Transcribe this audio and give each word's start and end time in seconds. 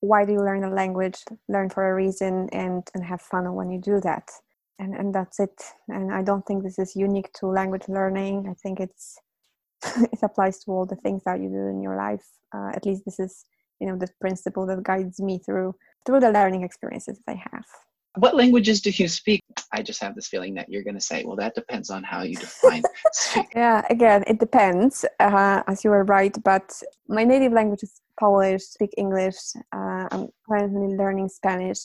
why 0.00 0.24
do 0.24 0.32
you 0.32 0.40
learn 0.40 0.64
a 0.64 0.70
language? 0.70 1.18
Learn 1.48 1.70
for 1.70 1.90
a 1.90 1.94
reason 1.94 2.48
and 2.52 2.86
and 2.94 3.04
have 3.04 3.20
fun 3.20 3.52
when 3.54 3.70
you 3.70 3.80
do 3.80 4.00
that. 4.00 4.30
And 4.78 4.94
and 4.94 5.14
that's 5.14 5.38
it. 5.40 5.62
And 5.88 6.12
i 6.12 6.22
don't 6.22 6.44
think 6.46 6.62
this 6.62 6.78
is 6.78 6.96
unique 6.96 7.32
to 7.34 7.46
language 7.46 7.84
learning. 7.88 8.48
I 8.48 8.54
think 8.54 8.80
it's 8.80 9.18
it 10.12 10.22
applies 10.22 10.58
to 10.64 10.70
all 10.72 10.86
the 10.86 10.96
things 10.96 11.22
that 11.24 11.40
you 11.40 11.48
do 11.48 11.66
in 11.68 11.82
your 11.82 11.96
life. 11.96 12.26
Uh, 12.54 12.70
at 12.74 12.84
least 12.86 13.04
this 13.04 13.20
is 13.20 13.44
you 13.78 13.86
know 13.86 13.96
the 13.96 14.08
principle 14.20 14.66
that 14.66 14.82
guides 14.82 15.20
me 15.20 15.38
through 15.38 15.74
through 16.06 16.20
the 16.20 16.30
learning 16.30 16.62
experiences 16.62 17.18
that 17.26 17.32
i 17.32 17.42
have. 17.52 17.64
What 18.16 18.34
languages 18.34 18.80
do 18.80 18.90
you 18.90 19.06
speak? 19.06 19.44
I 19.72 19.82
just 19.82 20.02
have 20.02 20.16
this 20.16 20.26
feeling 20.26 20.54
that 20.54 20.68
you're 20.68 20.82
going 20.82 20.96
to 20.96 21.00
say 21.12 21.24
well 21.24 21.36
that 21.36 21.54
depends 21.54 21.90
on 21.90 22.02
how 22.02 22.22
you 22.22 22.36
define 22.36 22.82
speak. 23.12 23.46
Yeah 23.54 23.86
again 23.90 24.24
it 24.26 24.40
depends 24.40 25.04
uh, 25.20 25.62
as 25.66 25.84
you 25.84 25.92
are 25.92 26.04
right 26.04 26.36
but 26.42 26.82
my 27.06 27.24
native 27.24 27.52
language 27.52 27.82
is 27.82 28.00
polish 28.20 28.62
speak 28.76 28.92
english 28.98 29.38
uh, 29.72 30.04
i'm 30.12 30.28
currently 30.46 30.94
learning 30.96 31.28
spanish. 31.28 31.80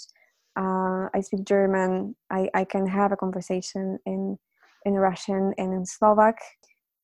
Uh, 0.57 1.07
i 1.13 1.19
speak 1.21 1.43
german. 1.43 2.15
I, 2.29 2.49
I 2.53 2.63
can 2.63 2.85
have 2.87 3.11
a 3.11 3.17
conversation 3.17 3.97
in 4.05 4.37
in 4.85 4.93
russian 4.93 5.53
and 5.57 5.73
in 5.73 5.85
slovak. 5.85 6.37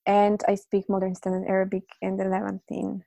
And 0.06 0.40
i 0.52 0.56
speak 0.56 0.90
modern 0.90 1.16
standard 1.16 1.48
arabic 1.48 1.88
and 2.02 2.20
the 2.20 2.26
levantine 2.26 3.04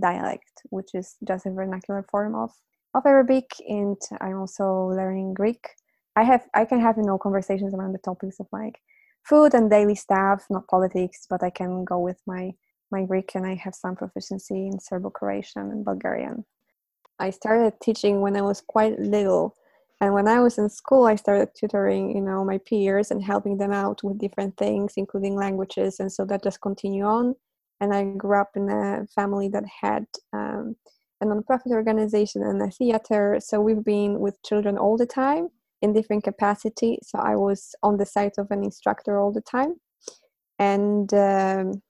dialect 0.00 0.54
which 0.70 0.94
is 0.94 1.16
just 1.26 1.46
a 1.46 1.50
vernacular 1.50 2.04
form 2.12 2.34
of 2.34 2.50
of 2.94 3.04
Arabic, 3.06 3.50
and 3.66 4.00
I'm 4.20 4.38
also 4.38 4.86
learning 4.86 5.34
Greek. 5.34 5.68
I 6.16 6.22
have 6.22 6.46
I 6.54 6.64
can 6.64 6.80
have 6.80 6.96
you 6.96 7.02
know 7.02 7.18
conversations 7.18 7.74
around 7.74 7.92
the 7.92 7.98
topics 7.98 8.38
of 8.40 8.46
like 8.52 8.80
food 9.24 9.54
and 9.54 9.68
daily 9.68 9.96
stuff, 9.96 10.44
not 10.48 10.68
politics, 10.68 11.26
but 11.28 11.42
I 11.42 11.50
can 11.50 11.84
go 11.84 11.98
with 11.98 12.20
my 12.26 12.52
my 12.90 13.02
Greek 13.04 13.34
and 13.34 13.46
I 13.46 13.54
have 13.54 13.74
some 13.74 13.96
proficiency 13.96 14.66
in 14.66 14.78
Serbo-Croatian 14.78 15.70
and 15.70 15.84
Bulgarian. 15.84 16.44
I 17.18 17.30
started 17.30 17.74
teaching 17.80 18.20
when 18.20 18.36
I 18.36 18.42
was 18.42 18.60
quite 18.60 18.98
little. 18.98 19.54
And 20.00 20.12
when 20.12 20.28
I 20.28 20.40
was 20.40 20.58
in 20.58 20.68
school, 20.68 21.06
I 21.06 21.16
started 21.16 21.48
tutoring, 21.58 22.14
you 22.16 22.20
know, 22.20 22.44
my 22.44 22.58
peers 22.58 23.10
and 23.10 23.22
helping 23.22 23.56
them 23.58 23.72
out 23.72 24.02
with 24.02 24.18
different 24.18 24.56
things, 24.56 24.94
including 24.96 25.36
languages. 25.36 26.00
And 26.00 26.12
so 26.12 26.24
that 26.26 26.42
just 26.42 26.60
continued 26.60 27.06
on. 27.06 27.34
And 27.80 27.94
I 27.94 28.04
grew 28.04 28.40
up 28.40 28.50
in 28.56 28.68
a 28.68 29.06
family 29.14 29.48
that 29.48 29.64
had 29.82 30.06
um, 30.32 30.76
a 31.20 31.26
nonprofit 31.26 31.72
organization 31.72 32.42
and 32.42 32.60
a 32.62 32.70
theater. 32.70 33.38
So 33.40 33.60
we've 33.60 33.84
been 33.84 34.20
with 34.20 34.42
children 34.42 34.76
all 34.76 34.96
the 34.96 35.06
time 35.06 35.48
in 35.82 35.92
different 35.92 36.24
capacity. 36.24 36.98
So 37.02 37.18
I 37.18 37.36
was 37.36 37.74
on 37.82 37.96
the 37.96 38.06
side 38.06 38.32
of 38.38 38.50
an 38.50 38.64
instructor 38.64 39.18
all 39.18 39.32
the 39.32 39.42
time, 39.42 39.74
and 40.58 41.12
um, 41.14 41.82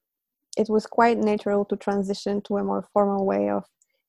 it 0.57 0.69
was 0.69 0.87
quite 0.87 1.19
natural 1.19 1.65
to 1.67 1.77
transition 1.77 2.41
to 2.43 2.59
a 2.59 2.65
more 2.65 2.87
formal 2.93 3.25
way 3.25 3.51
of 3.51 3.65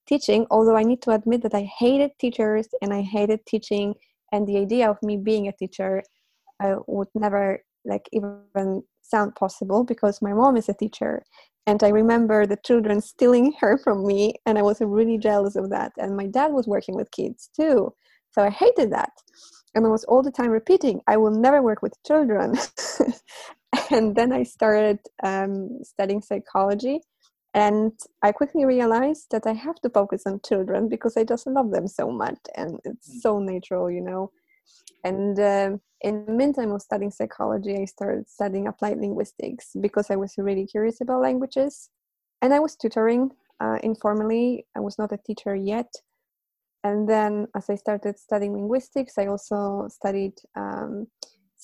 teaching. 0.08 0.46
Although 0.52 0.76
I 0.76 0.84
need 0.84 1.02
to 1.04 1.12
admit 1.12 1.42
that 1.44 1.54
I 1.54 1.70
hated 1.80 2.12
teachers 2.20 2.68
and 2.82 2.94
I 2.94 3.02
hated 3.02 3.46
teaching, 3.46 3.96
and 4.32 4.48
the 4.48 4.58
idea 4.58 4.90
of 4.90 5.02
me 5.02 5.18
being 5.18 5.48
a 5.48 5.52
teacher 5.52 6.04
I 6.62 6.76
would 6.88 7.10
never 7.16 7.60
like 7.86 8.10
even 8.12 8.84
sound 9.02 9.36
possible 9.36 9.84
because 9.84 10.22
my 10.22 10.34
mom 10.34 10.58
is 10.58 10.68
a 10.68 10.74
teacher 10.74 11.24
and 11.68 11.84
i 11.84 11.90
remember 11.90 12.46
the 12.46 12.58
children 12.66 13.00
stealing 13.00 13.54
her 13.60 13.78
from 13.78 14.06
me 14.06 14.34
and 14.46 14.58
i 14.58 14.62
was 14.62 14.82
really 14.82 15.18
jealous 15.18 15.56
of 15.56 15.70
that 15.70 15.92
and 15.98 16.18
my 16.18 16.26
dad 16.26 16.52
was 16.52 16.68
working 16.68 16.96
with 16.96 17.12
kids 17.12 17.50
too 17.56 17.94
so 18.32 18.44
i 18.44 18.50
hated 18.50 18.92
that 18.92 19.12
and 19.76 19.86
i 19.86 19.90
was 19.90 20.04
all 20.06 20.24
the 20.24 20.32
time 20.32 20.50
repeating 20.50 21.00
i 21.08 21.16
will 21.16 21.32
never 21.32 21.62
work 21.62 21.82
with 21.82 21.94
children 22.04 22.56
and 23.92 24.16
then 24.16 24.32
i 24.32 24.44
started 24.44 25.00
um, 25.24 25.80
studying 25.84 26.22
psychology 26.22 27.00
and 27.54 27.92
i 28.22 28.32
quickly 28.32 28.66
realized 28.66 29.28
that 29.32 29.46
i 29.46 29.54
have 29.54 29.76
to 29.76 29.90
focus 29.90 30.24
on 30.26 30.40
children 30.46 30.90
because 30.90 31.18
i 31.18 31.24
just 31.24 31.48
love 31.48 31.72
them 31.72 31.88
so 31.88 32.10
much 32.10 32.40
and 32.56 32.80
it's 32.84 33.10
mm. 33.10 33.22
so 33.22 33.40
natural 33.40 33.90
you 33.90 34.02
know 34.02 34.32
and 35.04 35.40
uh, 35.40 35.78
in 36.02 36.26
the 36.26 36.32
meantime 36.34 36.72
of 36.72 36.82
studying 36.82 37.12
psychology, 37.12 37.78
I 37.78 37.86
started 37.86 38.28
studying 38.28 38.68
applied 38.68 38.98
linguistics 38.98 39.72
because 39.80 40.10
I 40.10 40.16
was 40.16 40.34
really 40.38 40.66
curious 40.66 41.00
about 41.00 41.22
languages. 41.22 41.90
And 42.42 42.54
I 42.54 42.60
was 42.60 42.76
tutoring 42.76 43.30
uh, 43.60 43.78
informally. 43.84 44.66
I 44.76 44.80
was 44.80 44.98
not 44.98 45.12
a 45.12 45.18
teacher 45.18 45.56
yet. 45.56 45.92
And 46.84 47.08
then, 47.08 47.48
as 47.56 47.70
I 47.70 47.76
started 47.76 48.20
studying 48.20 48.54
linguistics, 48.54 49.18
I 49.18 49.28
also 49.28 49.88
studied 49.90 50.34
um, 50.56 51.08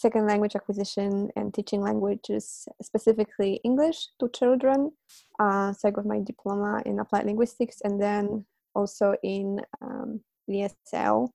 second 0.02 0.28
language 0.28 0.56
acquisition 0.56 1.30
and 1.36 1.54
teaching 1.54 1.82
languages, 1.82 2.68
specifically 2.82 3.60
English 3.64 4.08
to 4.20 4.30
children. 4.30 4.92
Uh, 5.40 5.74
so 5.74 5.88
I 5.88 5.92
got 5.92 6.06
my 6.06 6.20
diploma 6.20 6.82
in 6.86 7.00
applied 7.00 7.26
linguistics 7.26 7.78
and 7.84 8.02
then 8.02 8.46
also 8.74 9.16
in 9.24 9.62
um, 9.82 10.22
ESL 10.50 11.30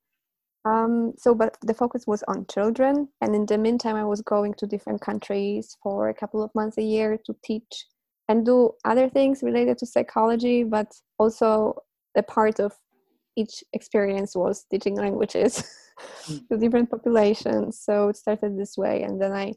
um, 0.66 1.14
so, 1.16 1.32
but 1.32 1.56
the 1.62 1.74
focus 1.74 2.06
was 2.06 2.24
on 2.26 2.44
children. 2.52 3.08
And 3.20 3.34
in 3.36 3.46
the 3.46 3.56
meantime, 3.56 3.94
I 3.94 4.04
was 4.04 4.20
going 4.20 4.54
to 4.54 4.66
different 4.66 5.00
countries 5.00 5.76
for 5.80 6.08
a 6.08 6.14
couple 6.14 6.42
of 6.42 6.52
months 6.56 6.76
a 6.76 6.82
year 6.82 7.16
to 7.24 7.36
teach 7.44 7.86
and 8.28 8.44
do 8.44 8.72
other 8.84 9.08
things 9.08 9.44
related 9.44 9.78
to 9.78 9.86
psychology, 9.86 10.64
but 10.64 10.92
also 11.18 11.76
a 12.16 12.22
part 12.22 12.58
of 12.58 12.74
each 13.36 13.62
experience 13.74 14.34
was 14.34 14.64
teaching 14.68 14.96
languages. 14.96 15.62
to 16.26 16.56
different 16.58 16.90
populations. 16.90 17.80
So 17.80 18.08
it 18.08 18.16
started 18.16 18.58
this 18.58 18.76
way. 18.76 19.02
And 19.02 19.20
then 19.20 19.32
I, 19.32 19.52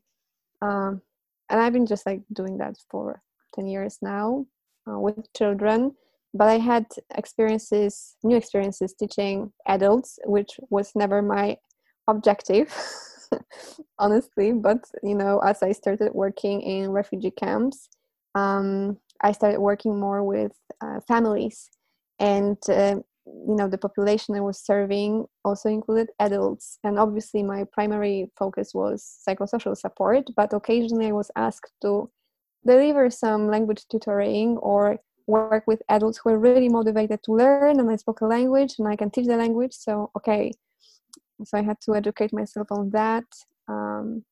um, 0.61 1.01
and 1.49 1.59
I've 1.59 1.73
been 1.73 1.85
just 1.85 2.05
like 2.05 2.21
doing 2.33 2.57
that 2.57 2.77
for 2.89 3.21
10 3.55 3.67
years 3.67 3.97
now 4.01 4.45
uh, 4.89 4.99
with 4.99 5.31
children 5.35 5.95
but 6.33 6.47
I 6.47 6.57
had 6.57 6.85
experiences, 7.15 8.15
new 8.23 8.37
experiences 8.37 8.93
teaching 8.93 9.51
adults, 9.67 10.19
which 10.25 10.59
was 10.69 10.91
never 10.95 11.21
my 11.21 11.57
objective, 12.07 12.73
honestly. 13.99 14.53
But 14.53 14.85
you 15.01 15.15
know, 15.15 15.39
as 15.39 15.63
I 15.63 15.71
started 15.71 16.13
working 16.13 16.61
in 16.61 16.91
refugee 16.91 17.31
camps, 17.31 17.89
um, 18.35 18.97
I 19.21 19.31
started 19.31 19.59
working 19.59 19.99
more 19.99 20.23
with 20.23 20.53
uh, 20.81 20.99
families, 21.07 21.69
and 22.19 22.57
uh, 22.69 22.97
you 23.47 23.55
know, 23.55 23.67
the 23.67 23.77
population 23.77 24.35
I 24.35 24.41
was 24.41 24.59
serving 24.59 25.25
also 25.43 25.69
included 25.69 26.09
adults. 26.19 26.77
And 26.83 26.99
obviously, 26.99 27.43
my 27.43 27.65
primary 27.71 28.31
focus 28.37 28.73
was 28.73 29.19
psychosocial 29.27 29.75
support, 29.75 30.29
but 30.35 30.53
occasionally 30.53 31.07
I 31.07 31.11
was 31.11 31.31
asked 31.35 31.73
to 31.81 32.09
deliver 32.65 33.09
some 33.09 33.47
language 33.47 33.87
tutoring 33.89 34.57
or 34.57 34.99
work 35.27 35.63
with 35.67 35.81
adults 35.89 36.19
who 36.21 36.31
are 36.31 36.39
really 36.39 36.69
motivated 36.69 37.21
to 37.23 37.33
learn 37.33 37.79
and 37.79 37.89
I 37.89 37.95
spoke 37.95 38.21
a 38.21 38.25
language 38.25 38.75
and 38.79 38.87
I 38.87 38.95
can 38.95 39.09
teach 39.09 39.27
the 39.27 39.37
language. 39.37 39.73
So, 39.73 40.11
okay. 40.17 40.51
So 41.45 41.57
I 41.57 41.61
had 41.61 41.79
to 41.81 41.95
educate 41.95 42.33
myself 42.33 42.67
on 42.71 42.89
that. 42.89 43.25
Um, 43.67 44.25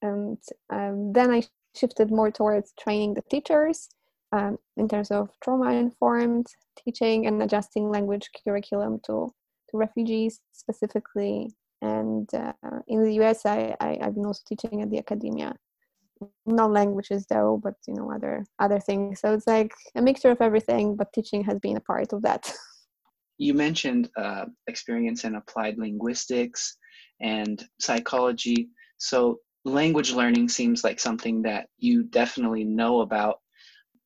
and 0.00 0.38
um, 0.70 1.12
then 1.12 1.30
I 1.30 1.42
shifted 1.76 2.10
more 2.10 2.30
towards 2.30 2.72
training 2.80 3.14
the 3.14 3.22
teachers 3.22 3.88
um, 4.32 4.58
in 4.76 4.88
terms 4.88 5.10
of 5.10 5.30
trauma 5.42 5.72
informed 5.72 6.46
teaching 6.76 7.26
and 7.26 7.42
adjusting 7.42 7.90
language 7.90 8.28
curriculum 8.44 9.00
to, 9.06 9.32
to 9.70 9.76
refugees 9.76 10.40
specifically. 10.52 11.50
And 11.80 12.28
uh, 12.34 12.52
in 12.88 13.04
the 13.04 13.12
US, 13.22 13.46
I, 13.46 13.74
I, 13.80 13.98
I've 14.02 14.14
been 14.14 14.26
also 14.26 14.42
teaching 14.46 14.82
at 14.82 14.90
the 14.90 14.98
academia. 14.98 15.54
Not 16.46 16.72
languages 16.72 17.26
though 17.30 17.60
but 17.62 17.74
you 17.86 17.94
know 17.94 18.10
other 18.12 18.44
other 18.58 18.80
things. 18.80 19.20
So 19.20 19.34
it's 19.34 19.46
like 19.46 19.72
a 19.94 20.02
mixture 20.02 20.32
of 20.32 20.40
everything 20.40 20.96
but 20.96 21.12
teaching 21.12 21.44
has 21.44 21.60
been 21.60 21.76
a 21.76 21.80
part 21.80 22.12
of 22.12 22.22
that. 22.22 22.52
You 23.40 23.54
mentioned 23.54 24.10
uh, 24.16 24.46
experience 24.66 25.22
in 25.22 25.36
applied 25.36 25.78
linguistics 25.78 26.76
and 27.20 27.64
psychology. 27.78 28.68
So 28.96 29.38
language 29.64 30.12
learning 30.12 30.48
seems 30.48 30.82
like 30.82 30.98
something 30.98 31.42
that 31.42 31.68
you 31.78 32.02
definitely 32.02 32.64
know 32.64 33.02
about 33.02 33.38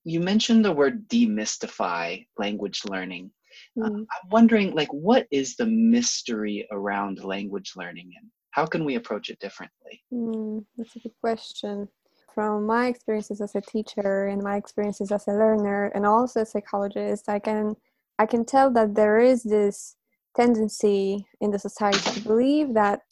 you 0.05 0.21
mentioned 0.21 0.65
the 0.65 0.73
word 0.73 1.09
demystify 1.09 2.27
language 2.39 2.83
learning. 2.85 3.31
Mm. 3.79 3.85
uh, 3.85 3.91
i'm 4.13 4.29
wondering 4.31 4.75
like 4.75 4.93
what 4.93 5.27
is 5.31 5.57
the 5.57 5.67
mystery 5.67 6.67
around 6.71 7.23
language 7.23 7.73
learning 7.77 8.11
and 8.19 8.31
how 8.53 8.67
can 8.67 8.85
we 8.85 8.95
approach 8.95 9.29
it 9.31 9.39
differently? 9.41 10.03
Mm, 10.13 10.65
that's 10.77 10.95
a 10.97 11.01
good 11.01 11.15
question. 11.21 11.89
From 12.35 12.67
my 12.67 12.87
experiences 12.87 13.41
as 13.41 13.55
a 13.55 13.61
teacher 13.61 14.27
and 14.27 14.43
my 14.43 14.57
experiences 14.57 15.11
as 15.11 15.27
a 15.27 15.33
learner 15.33 15.87
and 15.95 16.07
also 16.07 16.41
a 16.41 16.47
psychologist 16.47 17.29
i 17.29 17.39
can 17.39 17.77
i 18.19 18.25
can 18.25 18.43
tell 18.47 18.71
that 18.71 18.95
there 18.95 19.19
is 19.19 19.43
this 19.43 19.97
tendency 20.35 21.27
in 21.43 21.51
the 21.51 21.59
society 21.59 21.99
to 21.99 22.21
believe 22.21 22.73
that 22.73 23.03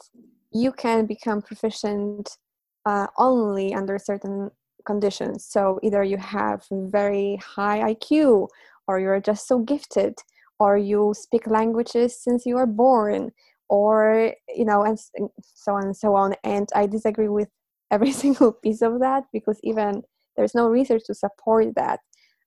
you 0.52 0.72
can 0.72 1.04
become 1.04 1.42
proficient 1.42 2.38
uh, 2.86 3.08
only 3.18 3.74
under 3.74 3.98
certain 3.98 4.50
conditions 4.84 5.44
so 5.44 5.78
either 5.82 6.02
you 6.02 6.16
have 6.16 6.64
very 6.70 7.36
high 7.36 7.94
iq 7.94 8.48
or 8.86 9.00
you're 9.00 9.20
just 9.20 9.46
so 9.46 9.58
gifted 9.60 10.14
or 10.58 10.76
you 10.76 11.12
speak 11.16 11.46
languages 11.46 12.22
since 12.22 12.44
you 12.44 12.56
are 12.56 12.66
born 12.66 13.30
or 13.68 14.34
you 14.54 14.64
know 14.64 14.82
and 14.82 14.98
so 15.42 15.74
on 15.74 15.84
and 15.84 15.96
so 15.96 16.14
on 16.14 16.34
and 16.44 16.68
i 16.74 16.86
disagree 16.86 17.28
with 17.28 17.48
every 17.90 18.12
single 18.12 18.52
piece 18.52 18.82
of 18.82 19.00
that 19.00 19.24
because 19.32 19.58
even 19.64 20.02
there's 20.36 20.54
no 20.54 20.68
research 20.68 21.02
to 21.06 21.14
support 21.14 21.74
that. 21.76 22.00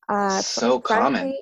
Uh, 0.09 0.41
so 0.41 0.79
common. 0.79 1.37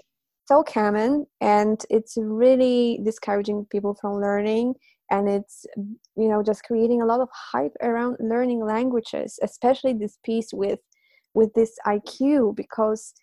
so 0.47 0.61
common 0.61 1.25
and 1.39 1.83
it's 1.89 2.15
really 2.17 2.99
discouraging 3.03 3.65
people 3.71 3.95
from 3.99 4.21
learning 4.21 4.75
and 5.11 5.29
it's 5.29 5.65
you 6.15 6.27
know 6.27 6.41
just 6.41 6.63
creating 6.63 7.01
a 7.01 7.05
lot 7.05 7.19
of 7.19 7.29
hype 7.33 7.75
around 7.81 8.17
learning 8.19 8.65
languages 8.65 9.37
especially 9.43 9.93
this 9.93 10.17
piece 10.23 10.51
with 10.53 10.79
with 11.33 11.53
this 11.53 11.77
iq 11.87 12.55
because 12.55 13.13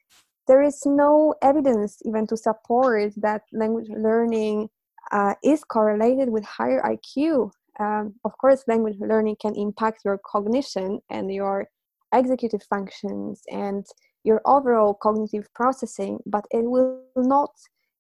there 0.46 0.62
is 0.62 0.82
no 0.86 1.34
evidence 1.42 1.98
even 2.04 2.26
to 2.26 2.36
support 2.36 3.12
that 3.16 3.42
language 3.52 3.88
learning 3.90 4.68
uh, 5.10 5.34
is 5.42 5.64
correlated 5.64 6.28
with 6.28 6.44
higher 6.44 6.80
iq 6.82 7.50
um, 7.80 8.14
of 8.24 8.32
course 8.38 8.62
language 8.68 8.96
learning 9.00 9.36
can 9.40 9.54
impact 9.56 10.00
your 10.04 10.20
cognition 10.24 11.00
and 11.10 11.32
your 11.32 11.66
executive 12.14 12.62
functions 12.62 13.42
and 13.50 13.84
your 14.24 14.40
overall 14.46 14.94
cognitive 14.94 15.46
processing 15.54 16.18
but 16.26 16.44
it 16.50 16.64
will 16.64 17.00
not 17.16 17.50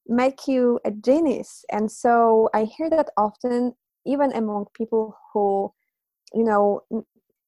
make 0.08 0.48
you 0.48 0.80
a 0.84 0.90
genius. 0.90 1.64
And 1.70 1.90
so 1.90 2.48
i 2.54 2.64
hear 2.64 2.90
that 2.90 3.10
often 3.16 3.74
even 4.06 4.32
among 4.32 4.66
people 4.74 5.16
who 5.32 5.72
you 6.34 6.44
know 6.44 6.80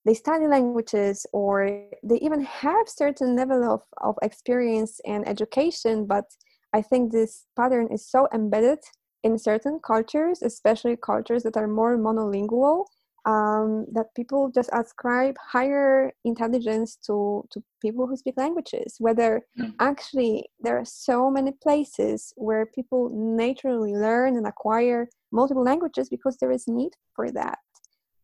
they 0.05 0.15
study 0.15 0.47
languages 0.47 1.27
or 1.33 1.85
they 2.03 2.17
even 2.17 2.43
have 2.43 2.89
certain 2.89 3.37
level 3.37 3.62
of, 3.71 3.83
of 4.01 4.17
experience 4.23 5.01
and 5.07 5.27
education 5.29 6.07
but 6.07 6.25
i 6.73 6.81
think 6.81 7.12
this 7.12 7.47
pattern 7.57 7.89
is 7.91 8.07
so 8.07 8.29
embedded 8.33 8.79
in 9.23 9.39
certain 9.39 9.79
cultures 9.85 10.43
especially 10.43 10.97
cultures 10.97 11.43
that 11.43 11.57
are 11.57 11.69
more 11.69 11.97
monolingual 11.99 12.85
um, 13.26 13.87
that 13.93 14.14
people 14.14 14.50
just 14.50 14.70
ascribe 14.72 15.37
higher 15.38 16.12
intelligence 16.25 16.96
to, 17.06 17.44
to 17.50 17.62
people 17.82 18.06
who 18.06 18.17
speak 18.17 18.34
languages, 18.37 18.96
whether 18.99 19.43
mm. 19.58 19.72
actually 19.78 20.49
there 20.61 20.78
are 20.78 20.84
so 20.84 21.31
many 21.31 21.52
places 21.52 22.32
where 22.37 22.67
people 22.67 23.11
naturally 23.12 23.93
learn 23.93 24.37
and 24.37 24.46
acquire 24.46 25.08
multiple 25.32 25.62
languages 25.62 26.08
because 26.08 26.37
there 26.38 26.50
is 26.50 26.67
need 26.67 26.93
for 27.14 27.31
that. 27.31 27.58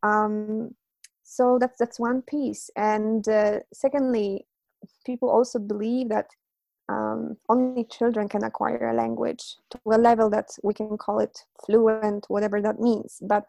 Um, 0.03 0.75
so 1.23 1.59
that's 1.61 1.79
that's 1.79 1.99
one 1.99 2.23
piece. 2.23 2.71
And 2.77 3.29
uh, 3.29 3.61
secondly, 3.73 4.47
people 5.05 5.29
also 5.29 5.59
believe 5.59 6.09
that 6.09 6.29
um, 6.89 7.37
only 7.49 7.85
children 7.85 8.29
can 8.29 8.45
acquire 8.45 8.91
a 8.91 8.95
language 8.95 9.57
to 9.71 9.79
a 9.87 9.99
level 9.99 10.31
that 10.31 10.51
we 10.63 10.73
can 10.73 10.97
call 10.97 11.19
it 11.19 11.37
fluent, 11.65 12.27
whatever 12.29 12.63
that 12.63 12.79
means. 12.79 13.19
But 13.21 13.45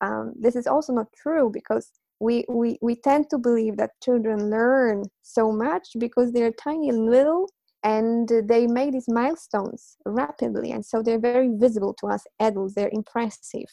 um, 0.00 0.32
this 0.38 0.56
is 0.56 0.66
also 0.66 0.92
not 0.92 1.12
true 1.12 1.50
because 1.52 1.90
we, 2.20 2.44
we, 2.48 2.78
we 2.80 2.96
tend 2.96 3.28
to 3.30 3.38
believe 3.38 3.76
that 3.76 4.00
children 4.02 4.50
learn 4.50 5.04
so 5.22 5.52
much 5.52 5.88
because 5.98 6.32
they're 6.32 6.52
tiny 6.52 6.88
and 6.88 7.10
little 7.10 7.48
and 7.82 8.30
they 8.44 8.66
make 8.66 8.92
these 8.92 9.08
milestones 9.08 9.96
rapidly. 10.06 10.72
And 10.72 10.84
so 10.84 11.02
they're 11.02 11.20
very 11.20 11.50
visible 11.54 11.94
to 12.00 12.06
us 12.06 12.24
adults. 12.40 12.74
They're 12.74 12.90
impressive. 12.92 13.66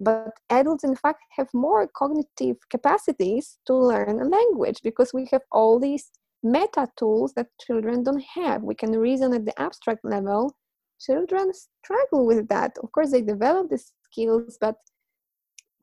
But 0.00 0.32
adults 0.50 0.82
in 0.82 0.96
fact 0.96 1.20
have 1.36 1.48
more 1.54 1.88
cognitive 1.96 2.56
capacities 2.70 3.58
to 3.66 3.74
learn 3.74 4.20
a 4.20 4.24
language 4.24 4.80
because 4.82 5.14
we 5.14 5.28
have 5.30 5.42
all 5.52 5.78
these 5.78 6.10
meta 6.42 6.88
tools 6.98 7.34
that 7.34 7.46
children 7.64 8.02
don't 8.02 8.24
have. 8.34 8.62
We 8.62 8.74
can 8.74 8.90
reason 8.98 9.32
at 9.32 9.44
the 9.44 9.60
abstract 9.60 10.04
level. 10.04 10.56
Children 11.00 11.52
struggle 11.54 12.26
with 12.26 12.48
that. 12.48 12.72
Of 12.82 12.90
course 12.90 13.12
they 13.12 13.22
develop 13.22 13.70
these 13.70 13.92
skills 14.10 14.58
but 14.60 14.76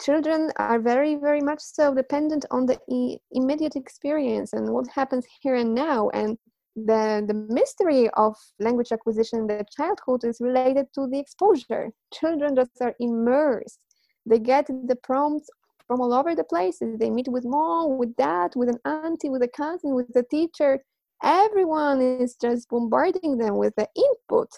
children 0.01 0.51
are 0.57 0.79
very 0.79 1.15
very 1.15 1.41
much 1.41 1.59
so 1.59 1.93
dependent 1.93 2.45
on 2.51 2.65
the 2.65 2.79
e- 2.89 3.17
immediate 3.31 3.75
experience 3.75 4.53
and 4.53 4.69
what 4.73 4.87
happens 4.87 5.25
here 5.41 5.55
and 5.55 5.73
now. 5.75 6.09
And 6.09 6.37
the 6.75 7.23
the 7.27 7.33
mystery 7.33 8.09
of 8.11 8.35
language 8.59 8.91
acquisition 8.91 9.39
in 9.39 9.47
the 9.47 9.65
childhood 9.75 10.23
is 10.23 10.39
related 10.39 10.87
to 10.95 11.07
the 11.07 11.19
exposure. 11.19 11.89
Children 12.13 12.55
just 12.55 12.81
are 12.81 12.95
immersed. 12.99 13.79
They 14.25 14.39
get 14.39 14.67
the 14.67 14.95
prompts 14.95 15.49
from 15.87 16.01
all 16.01 16.13
over 16.13 16.35
the 16.35 16.43
places. 16.43 16.97
They 16.99 17.09
meet 17.09 17.27
with 17.27 17.45
mom 17.45 17.97
with 17.97 18.15
dad 18.15 18.53
with 18.55 18.69
an 18.69 18.79
auntie 18.85 19.29
with 19.29 19.41
a 19.41 19.47
cousin 19.47 19.95
with 19.95 20.07
the 20.13 20.23
teacher. 20.23 20.79
Everyone 21.23 22.01
is 22.01 22.35
just 22.35 22.69
bombarding 22.69 23.37
them 23.37 23.57
with 23.57 23.73
the 23.75 23.87
input. 23.95 24.49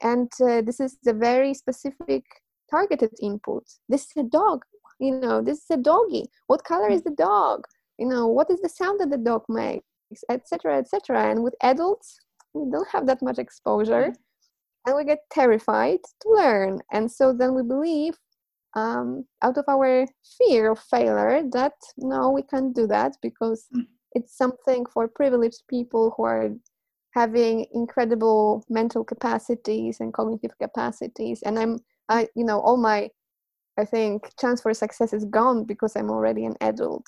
And 0.00 0.30
uh, 0.40 0.62
this 0.62 0.80
is 0.80 0.96
a 1.06 1.12
very 1.12 1.54
specific 1.54 2.24
targeted 2.70 3.10
input 3.20 3.64
this 3.88 4.02
is 4.02 4.16
a 4.16 4.22
dog 4.22 4.64
you 4.98 5.18
know 5.18 5.42
this 5.42 5.58
is 5.58 5.70
a 5.70 5.76
doggy. 5.76 6.26
What 6.46 6.64
color 6.64 6.88
is 6.90 7.02
the 7.02 7.10
dog? 7.10 7.64
You 7.98 8.06
know 8.06 8.26
what 8.26 8.50
is 8.50 8.60
the 8.60 8.68
sound 8.68 9.00
that 9.00 9.10
the 9.10 9.18
dog 9.18 9.44
makes 9.48 9.84
etc 10.30 10.78
etc 10.78 11.30
and 11.30 11.42
with 11.42 11.54
adults 11.62 12.18
we 12.52 12.70
don't 12.70 12.88
have 12.88 13.06
that 13.06 13.22
much 13.22 13.38
exposure. 13.38 14.14
And 14.86 14.96
we 14.96 15.04
get 15.04 15.20
terrified 15.30 16.00
to 16.20 16.28
learn. 16.28 16.80
And 16.92 17.10
so 17.10 17.32
then 17.32 17.54
we 17.54 17.62
believe 17.62 18.14
um, 18.74 19.24
out 19.42 19.56
of 19.56 19.64
our 19.66 20.06
fear 20.38 20.72
of 20.72 20.78
failure 20.78 21.42
that 21.52 21.72
no 21.96 22.30
we 22.30 22.42
can't 22.42 22.74
do 22.74 22.86
that 22.88 23.16
because 23.22 23.66
mm. 23.74 23.86
it's 24.12 24.36
something 24.36 24.84
for 24.92 25.08
privileged 25.08 25.62
people 25.68 26.12
who 26.16 26.24
are 26.24 26.50
having 27.12 27.66
incredible 27.72 28.64
mental 28.68 29.04
capacities 29.04 30.00
and 30.00 30.12
cognitive 30.12 30.52
capacities. 30.60 31.42
And 31.42 31.58
i'm 31.58 31.78
I, 32.08 32.28
you 32.34 32.44
know, 32.44 32.60
all 32.60 32.76
my, 32.76 33.10
I 33.78 33.84
think, 33.84 34.30
chance 34.38 34.60
for 34.60 34.74
success 34.74 35.12
is 35.12 35.24
gone 35.24 35.64
because 35.64 35.96
I'm 35.96 36.10
already 36.10 36.44
an 36.44 36.56
adult. 36.60 37.06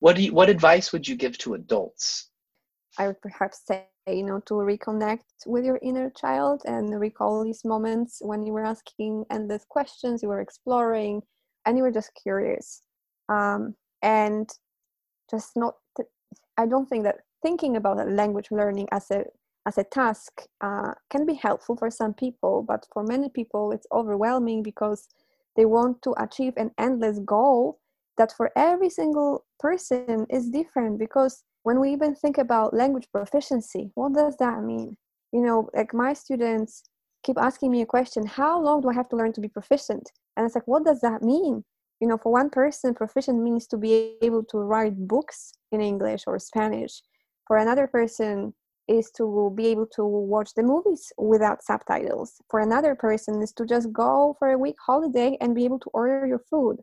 What 0.00 0.16
do 0.16 0.22
you, 0.22 0.32
what 0.32 0.50
advice 0.50 0.92
would 0.92 1.06
you 1.06 1.16
give 1.16 1.38
to 1.38 1.54
adults? 1.54 2.30
I 2.98 3.06
would 3.06 3.20
perhaps 3.20 3.62
say, 3.66 3.86
you 4.06 4.22
know, 4.22 4.40
to 4.46 4.54
reconnect 4.54 5.24
with 5.46 5.64
your 5.64 5.78
inner 5.82 6.10
child 6.10 6.62
and 6.64 7.00
recall 7.00 7.44
these 7.44 7.64
moments 7.64 8.18
when 8.20 8.44
you 8.44 8.52
were 8.52 8.64
asking 8.64 9.24
endless 9.30 9.64
questions, 9.68 10.22
you 10.22 10.28
were 10.28 10.40
exploring, 10.40 11.22
and 11.66 11.76
you 11.76 11.82
were 11.82 11.90
just 11.90 12.12
curious. 12.22 12.82
Um, 13.28 13.74
and 14.02 14.48
just 15.30 15.56
not, 15.56 15.74
I 16.56 16.66
don't 16.66 16.88
think 16.88 17.04
that 17.04 17.20
thinking 17.42 17.76
about 17.76 18.08
language 18.08 18.48
learning 18.50 18.88
as 18.92 19.10
a 19.10 19.24
as 19.66 19.78
a 19.78 19.84
task 19.84 20.42
uh, 20.60 20.92
can 21.10 21.24
be 21.26 21.34
helpful 21.34 21.76
for 21.76 21.90
some 21.90 22.14
people, 22.14 22.62
but 22.66 22.86
for 22.92 23.02
many 23.02 23.28
people 23.28 23.72
it's 23.72 23.86
overwhelming 23.92 24.62
because 24.62 25.08
they 25.56 25.64
want 25.64 26.02
to 26.02 26.14
achieve 26.18 26.54
an 26.56 26.70
endless 26.78 27.18
goal 27.20 27.78
that 28.16 28.32
for 28.32 28.50
every 28.56 28.90
single 28.90 29.44
person 29.58 30.26
is 30.30 30.50
different. 30.50 30.98
Because 30.98 31.42
when 31.62 31.80
we 31.80 31.92
even 31.92 32.14
think 32.14 32.38
about 32.38 32.74
language 32.74 33.08
proficiency, 33.12 33.90
what 33.94 34.14
does 34.14 34.36
that 34.38 34.62
mean? 34.62 34.96
You 35.32 35.40
know, 35.42 35.68
like 35.74 35.94
my 35.94 36.12
students 36.12 36.82
keep 37.24 37.38
asking 37.38 37.72
me 37.72 37.80
a 37.80 37.86
question 37.86 38.26
how 38.26 38.60
long 38.60 38.82
do 38.82 38.90
I 38.90 38.94
have 38.94 39.08
to 39.08 39.16
learn 39.16 39.32
to 39.32 39.40
be 39.40 39.48
proficient? 39.48 40.10
And 40.36 40.44
it's 40.44 40.54
like, 40.54 40.68
what 40.68 40.84
does 40.84 41.00
that 41.00 41.22
mean? 41.22 41.64
You 42.00 42.08
know, 42.08 42.18
for 42.18 42.30
one 42.30 42.50
person, 42.50 42.92
proficient 42.92 43.42
means 43.42 43.66
to 43.68 43.78
be 43.78 44.16
able 44.20 44.44
to 44.44 44.58
write 44.58 45.08
books 45.08 45.52
in 45.72 45.80
English 45.80 46.24
or 46.26 46.38
Spanish. 46.38 47.00
For 47.46 47.56
another 47.56 47.86
person, 47.86 48.52
is 48.88 49.10
to 49.12 49.52
be 49.56 49.66
able 49.66 49.86
to 49.86 50.04
watch 50.04 50.50
the 50.54 50.62
movies 50.62 51.12
without 51.16 51.62
subtitles. 51.62 52.40
For 52.50 52.60
another 52.60 52.94
person 52.94 53.42
is 53.42 53.52
to 53.52 53.64
just 53.64 53.92
go 53.92 54.36
for 54.38 54.50
a 54.50 54.58
week 54.58 54.76
holiday 54.84 55.36
and 55.40 55.54
be 55.54 55.64
able 55.64 55.78
to 55.80 55.90
order 55.94 56.26
your 56.26 56.42
food. 56.50 56.78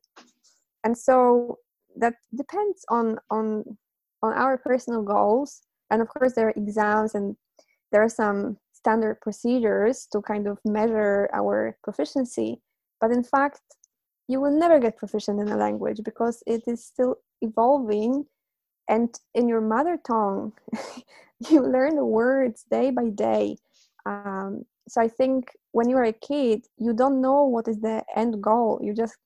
And 0.83 0.97
so 0.97 1.57
that 1.97 2.15
depends 2.35 2.83
on 2.89 3.19
on 3.29 3.63
on 4.23 4.33
our 4.33 4.57
personal 4.57 5.03
goals. 5.03 5.61
And 5.89 6.01
of 6.01 6.07
course 6.07 6.33
there 6.33 6.47
are 6.47 6.53
exams 6.55 7.15
and 7.15 7.35
there 7.91 8.01
are 8.01 8.09
some 8.09 8.57
standard 8.73 9.19
procedures 9.21 10.07
to 10.11 10.21
kind 10.21 10.47
of 10.47 10.57
measure 10.65 11.29
our 11.33 11.77
proficiency. 11.83 12.61
But 12.99 13.11
in 13.11 13.23
fact, 13.23 13.61
you 14.27 14.39
will 14.39 14.57
never 14.57 14.79
get 14.79 14.97
proficient 14.97 15.39
in 15.39 15.49
a 15.49 15.57
language 15.57 15.99
because 16.03 16.41
it 16.47 16.63
is 16.67 16.85
still 16.85 17.17
evolving 17.41 18.25
and 18.91 19.09
in 19.33 19.47
your 19.47 19.61
mother 19.61 19.97
tongue 20.05 20.53
you 21.49 21.61
learn 21.61 21.95
the 21.95 22.05
words 22.05 22.65
day 22.69 22.91
by 22.91 23.09
day. 23.09 23.57
Um, 24.05 24.65
so 24.87 25.01
i 25.01 25.07
think 25.07 25.51
when 25.71 25.87
you 25.89 25.97
are 25.97 26.11
a 26.15 26.21
kid 26.29 26.65
you 26.77 26.93
don't 26.93 27.21
know 27.21 27.45
what 27.45 27.67
is 27.67 27.79
the 27.81 28.03
end 28.15 28.41
goal. 28.41 28.79
You 28.83 28.93
just 28.93 29.17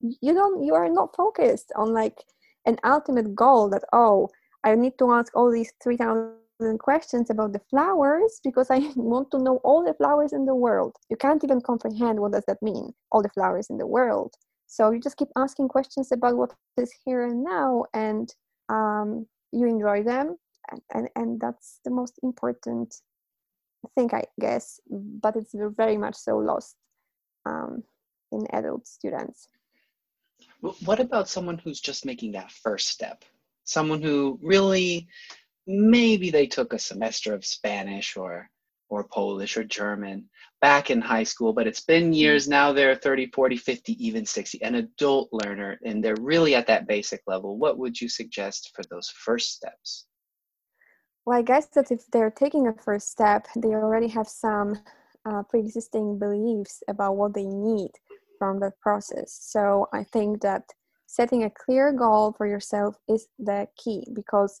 you 0.00 0.32
don't 0.34 0.64
you 0.64 0.74
are 0.74 0.88
not 0.88 1.14
focused 1.14 1.70
on 1.76 1.92
like 1.92 2.18
an 2.66 2.76
ultimate 2.84 3.34
goal 3.34 3.68
that 3.68 3.84
oh 3.92 4.28
i 4.64 4.74
need 4.74 4.96
to 4.98 5.12
ask 5.12 5.36
all 5.36 5.50
these 5.50 5.72
3000 5.82 6.78
questions 6.78 7.30
about 7.30 7.52
the 7.52 7.60
flowers 7.70 8.40
because 8.44 8.70
i 8.76 8.78
want 8.96 9.30
to 9.30 9.38
know 9.38 9.56
all 9.64 9.84
the 9.84 9.94
flowers 9.94 10.32
in 10.32 10.44
the 10.46 10.54
world. 10.54 10.96
You 11.10 11.16
can't 11.16 11.44
even 11.44 11.60
comprehend 11.60 12.20
what 12.20 12.32
does 12.32 12.44
that 12.46 12.62
mean 12.62 12.92
all 13.12 13.22
the 13.22 13.30
flowers 13.36 13.68
in 13.70 13.78
the 13.78 13.86
world. 13.86 14.34
So 14.66 14.90
you 14.92 15.00
just 15.00 15.16
keep 15.16 15.28
asking 15.36 15.68
questions 15.68 16.12
about 16.12 16.36
what 16.36 16.54
is 16.76 16.92
here 17.04 17.24
and 17.24 17.42
now 17.42 17.84
and 17.92 18.32
um, 18.70 19.26
you 19.52 19.66
enjoy 19.66 20.02
them 20.02 20.36
and, 20.70 20.80
and, 20.94 21.08
and 21.16 21.40
that's 21.40 21.80
the 21.84 21.90
most 21.90 22.18
important 22.22 22.94
thing 23.94 24.10
i 24.12 24.22
guess 24.38 24.80
but 24.88 25.36
it's 25.36 25.54
very 25.76 25.96
much 25.96 26.14
so 26.14 26.36
lost 26.38 26.76
um, 27.46 27.82
in 28.32 28.46
adult 28.52 28.86
students. 28.86 29.48
What 30.60 31.00
about 31.00 31.28
someone 31.28 31.58
who's 31.58 31.80
just 31.80 32.04
making 32.04 32.32
that 32.32 32.50
first 32.50 32.88
step? 32.88 33.24
Someone 33.64 34.02
who 34.02 34.38
really 34.42 35.08
maybe 35.66 36.30
they 36.30 36.46
took 36.46 36.72
a 36.72 36.78
semester 36.78 37.34
of 37.34 37.44
spanish 37.44 38.16
or 38.16 38.50
or 38.90 39.04
Polish 39.04 39.56
or 39.56 39.64
German 39.64 40.28
back 40.60 40.90
in 40.90 41.00
high 41.00 41.22
school, 41.22 41.52
but 41.52 41.66
it's 41.66 41.80
been 41.80 42.12
years 42.12 42.48
now 42.48 42.72
they're 42.72 42.94
30, 42.94 43.30
40, 43.32 43.56
50, 43.56 44.06
even 44.06 44.26
60, 44.26 44.62
an 44.62 44.74
adult 44.74 45.30
learner, 45.32 45.78
and 45.84 46.04
they're 46.04 46.16
really 46.20 46.54
at 46.54 46.66
that 46.66 46.86
basic 46.86 47.22
level. 47.26 47.56
What 47.56 47.78
would 47.78 47.98
you 47.98 48.08
suggest 48.08 48.72
for 48.74 48.82
those 48.90 49.08
first 49.08 49.52
steps? 49.52 50.06
Well, 51.24 51.38
I 51.38 51.42
guess 51.42 51.66
that 51.68 51.90
if 51.90 52.06
they're 52.12 52.30
taking 52.30 52.66
a 52.66 52.74
first 52.74 53.10
step, 53.10 53.46
they 53.56 53.68
already 53.68 54.08
have 54.08 54.28
some 54.28 54.76
uh, 55.24 55.42
pre 55.44 55.60
existing 55.60 56.18
beliefs 56.18 56.82
about 56.88 57.16
what 57.16 57.34
they 57.34 57.46
need 57.46 57.92
from 58.38 58.58
the 58.58 58.72
process. 58.80 59.38
So 59.40 59.86
I 59.92 60.04
think 60.04 60.40
that 60.42 60.64
setting 61.06 61.44
a 61.44 61.50
clear 61.50 61.92
goal 61.92 62.32
for 62.32 62.46
yourself 62.46 62.96
is 63.08 63.28
the 63.38 63.66
key 63.76 64.06
because 64.12 64.60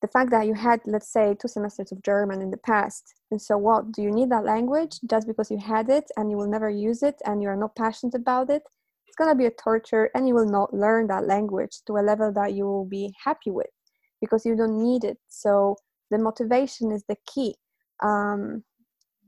the 0.00 0.08
fact 0.08 0.30
that 0.30 0.46
you 0.46 0.54
had 0.54 0.80
let's 0.86 1.12
say 1.12 1.34
two 1.34 1.46
semesters 1.48 1.92
of 1.92 2.02
german 2.02 2.40
in 2.40 2.50
the 2.50 2.56
past 2.56 3.14
and 3.30 3.40
so 3.40 3.56
what 3.56 3.92
do 3.92 4.02
you 4.02 4.10
need 4.10 4.30
that 4.30 4.44
language 4.44 4.98
just 5.08 5.26
because 5.26 5.50
you 5.50 5.58
had 5.58 5.88
it 5.88 6.10
and 6.16 6.30
you 6.30 6.36
will 6.36 6.48
never 6.48 6.68
use 6.68 7.02
it 7.02 7.16
and 7.24 7.42
you 7.42 7.48
are 7.48 7.56
not 7.56 7.76
passionate 7.76 8.14
about 8.14 8.50
it? 8.50 8.62
It's 9.06 9.16
to 9.16 9.34
be 9.34 9.46
a 9.46 9.50
torture 9.50 10.10
and 10.14 10.26
you 10.26 10.34
will 10.34 10.50
not 10.50 10.72
learn 10.72 11.06
that 11.08 11.26
language 11.26 11.80
to 11.86 11.94
a 11.94 12.02
level 12.02 12.32
that 12.32 12.54
you 12.54 12.64
will 12.64 12.86
be 12.86 13.14
happy 13.22 13.50
with 13.50 13.70
because 14.20 14.44
you 14.46 14.56
don't 14.56 14.82
need 14.82 15.04
it. 15.04 15.18
So 15.28 15.76
the 16.10 16.18
motivation 16.18 16.90
is 16.90 17.04
the 17.08 17.16
key. 17.26 17.54
Um, 18.02 18.64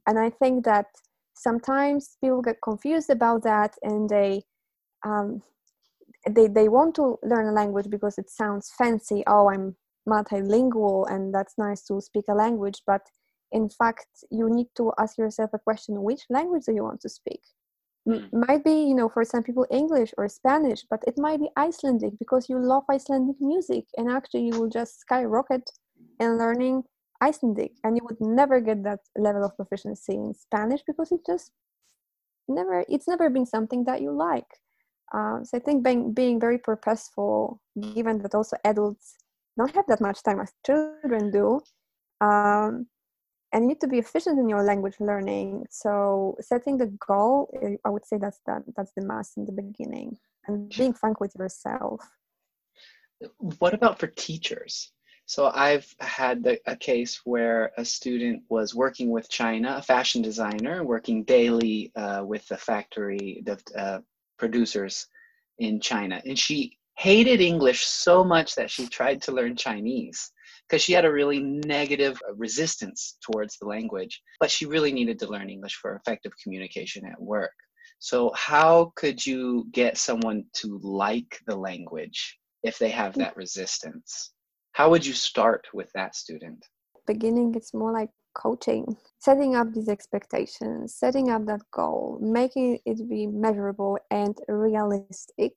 and 0.07 0.19
i 0.19 0.31
think 0.31 0.65
that 0.65 0.87
sometimes 1.35 2.17
people 2.21 2.43
get 2.43 2.57
confused 2.63 3.11
about 3.11 3.43
that 3.43 3.75
and 3.83 4.09
they 4.09 4.43
um, 5.05 5.43
they, 6.31 6.47
they 6.47 6.69
want 6.69 6.95
to 6.95 7.19
learn 7.25 7.49
a 7.49 7.53
language 7.53 7.91
because 7.91 8.17
it 8.17 8.31
sounds 8.31 8.71
fancy. 8.79 9.25
Oh 9.27 9.49
i'm 9.51 9.77
multilingual 10.09 11.11
and 11.11 11.35
that's 11.35 11.59
nice 11.59 11.83
to 11.87 12.01
speak 12.01 12.25
a 12.29 12.35
language 12.35 12.83
but 12.87 13.03
in 13.53 13.69
fact 13.69 14.07
you 14.31 14.49
need 14.51 14.67
to 14.77 14.93
ask 14.99 15.19
yourself 15.19 15.51
a 15.53 15.59
question 15.59 16.03
which 16.03 16.23
language 16.31 16.65
do 16.67 16.73
you 16.73 16.83
want 16.83 17.01
to 17.01 17.09
speak 17.09 17.41
mm. 18.09 18.29
might 18.33 18.65
be 18.65 18.73
you 18.73 18.95
know 18.95 19.09
for 19.09 19.25
some 19.25 19.43
people 19.43 19.67
english 19.71 20.13
or 20.19 20.29
spanish 20.29 20.83
but 20.91 21.03
it 21.07 21.15
might 21.19 21.41
be 21.41 21.49
icelandic 21.59 22.13
because 22.19 22.49
you 22.49 22.59
love 22.59 22.85
icelandic 22.91 23.37
music 23.41 23.85
and 23.97 24.11
actually 24.11 24.45
you 24.47 24.59
will 24.59 24.69
just 24.69 25.01
skyrocket 25.01 25.63
in 26.21 26.39
learning 26.39 26.83
icelandic 27.23 27.73
and 27.85 27.97
you 27.97 28.05
would 28.05 28.21
never 28.21 28.61
get 28.61 28.83
that 28.83 29.01
level 29.17 29.45
of 29.45 29.57
proficiency 29.57 30.15
in 30.15 30.35
spanish 30.35 30.83
because 30.87 31.13
it 31.13 31.21
just 31.25 31.53
never 32.49 32.85
it's 32.89 33.09
never 33.09 33.31
been 33.31 33.47
something 33.47 33.85
that 33.85 34.03
you 34.03 34.11
like 34.11 34.51
uh, 35.15 35.43
so 35.45 35.57
i 35.57 35.61
think 35.61 35.85
being 35.85 36.13
being 36.13 36.41
very 36.41 36.59
purposeful 36.59 37.61
given 37.95 38.19
that 38.19 38.35
also 38.35 38.57
adults 38.65 39.15
don't 39.57 39.75
have 39.75 39.87
that 39.87 40.01
much 40.01 40.23
time 40.23 40.41
as 40.41 40.53
children 40.67 41.31
do 41.31 41.61
um, 42.21 42.87
and 43.53 43.65
you 43.65 43.69
need 43.69 43.81
to 43.81 43.89
be 43.89 43.99
efficient 43.99 44.39
in 44.39 44.49
your 44.49 44.63
language 44.63 44.97
learning. 44.99 45.67
So 45.71 46.37
setting 46.41 46.79
the 46.79 46.87
goal 47.07 47.51
eh, 47.63 47.77
i 47.85 47.91
would 47.91 48.07
say 48.07 48.19
that's 48.19 48.41
that 48.47 48.63
that's 48.77 48.93
the 48.97 49.05
must 49.05 49.37
in 49.37 49.45
the 49.45 49.53
beginning 49.53 50.19
and 50.47 50.69
being 50.69 50.95
frank 50.95 51.21
with 51.21 51.35
yourself. 51.39 52.01
What 53.59 53.75
about 53.75 53.99
for 53.99 54.09
teachers? 54.09 54.93
So 55.27 55.51
i've 55.55 55.87
had 56.01 56.43
the, 56.43 56.59
a 56.67 56.77
case 56.77 57.21
where 57.25 57.73
a 57.77 57.85
student 57.85 58.43
was 58.49 58.75
working 58.75 59.11
with 59.11 59.31
china 59.31 59.77
a 59.79 59.83
fashion 59.83 60.21
designer 60.21 60.83
working 60.83 61.23
daily 61.25 61.93
uh, 61.95 62.23
with 62.25 62.47
the 62.49 62.57
factory 62.57 63.43
the 63.47 63.59
uh, 63.77 64.01
producers 64.39 65.07
in 65.59 65.81
china. 65.81 66.21
And 66.25 66.39
she 66.39 66.79
hated 66.97 67.41
English 67.41 67.85
so 67.87 68.23
much 68.25 68.55
that 68.57 68.71
she 68.71 68.87
tried 68.87 69.23
to 69.23 69.33
learn 69.33 69.57
Chinese 69.57 70.31
because 70.73 70.83
she 70.83 70.95
had 70.95 71.05
a 71.05 71.13
really 71.13 71.39
negative 71.39 72.19
uh, 72.27 72.35
resistance 72.35 73.19
towards 73.23 73.59
the 73.59 73.67
language, 73.67 74.23
but 74.41 74.51
she 74.51 74.65
really 74.65 74.91
needed 74.91 75.19
to 75.19 75.27
learn 75.27 75.51
English 75.51 75.75
for 75.75 75.97
effective 75.97 76.33
communication 76.43 77.05
at 77.05 77.21
work. 77.21 77.53
So, 77.99 78.33
how 78.35 78.93
could 78.97 79.25
you 79.25 79.67
get 79.73 79.99
someone 79.99 80.45
to 80.55 80.81
like 80.83 81.39
the 81.47 81.55
language 81.55 82.39
if 82.63 82.79
they 82.79 82.89
have 82.89 83.13
that 83.17 83.37
resistance? 83.37 84.33
How 84.73 84.89
would 84.89 85.05
you 85.05 85.13
start 85.13 85.69
with 85.75 85.91
that 85.95 86.17
student? 86.17 86.65
Beginning, 87.07 87.55
it's 87.55 87.75
more 87.75 87.93
like 87.93 88.09
coaching, 88.35 88.97
setting 89.19 89.55
up 89.55 89.75
these 89.75 89.91
expectations, 89.91 90.95
setting 90.95 91.31
up 91.31 91.45
that 91.45 91.61
goal, 91.71 92.19
making 92.23 92.79
it 92.87 93.07
be 93.11 93.27
measurable 93.27 93.99
and 94.11 94.39
realistic 94.49 95.53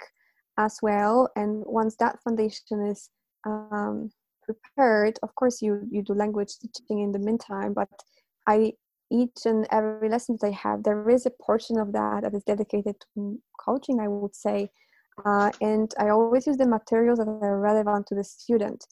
as 0.58 0.80
well. 0.82 1.30
And 1.38 1.64
once 1.66 1.96
that 2.00 2.22
foundation 2.22 2.86
is 2.86 3.10
um, 3.46 4.12
prepared, 4.46 5.20
of 5.24 5.34
course, 5.36 5.62
you 5.62 5.88
you 5.90 6.02
do 6.02 6.14
language 6.14 6.58
teaching 6.60 7.00
in 7.00 7.12
the 7.12 7.20
meantime. 7.20 7.74
But 7.74 7.90
I 8.48 8.74
each 9.12 9.46
and 9.46 9.68
every 9.72 10.10
lesson 10.10 10.38
that 10.42 10.48
I 10.48 10.52
have, 10.52 10.84
there 10.84 11.10
is 11.10 11.26
a 11.26 11.32
portion 11.32 11.78
of 11.78 11.92
that 11.94 12.24
that 12.24 12.34
is 12.34 12.44
dedicated 12.44 12.96
to 13.16 13.40
coaching. 13.60 14.00
I 14.00 14.08
would 14.08 14.36
say. 14.36 14.70
Uh, 15.24 15.50
and 15.62 15.94
I 15.98 16.10
always 16.10 16.46
use 16.46 16.58
the 16.58 16.68
materials 16.68 17.20
that 17.20 17.30
are 17.30 17.60
relevant 17.60 18.06
to 18.08 18.16
the 18.16 18.24
student. 18.24 18.86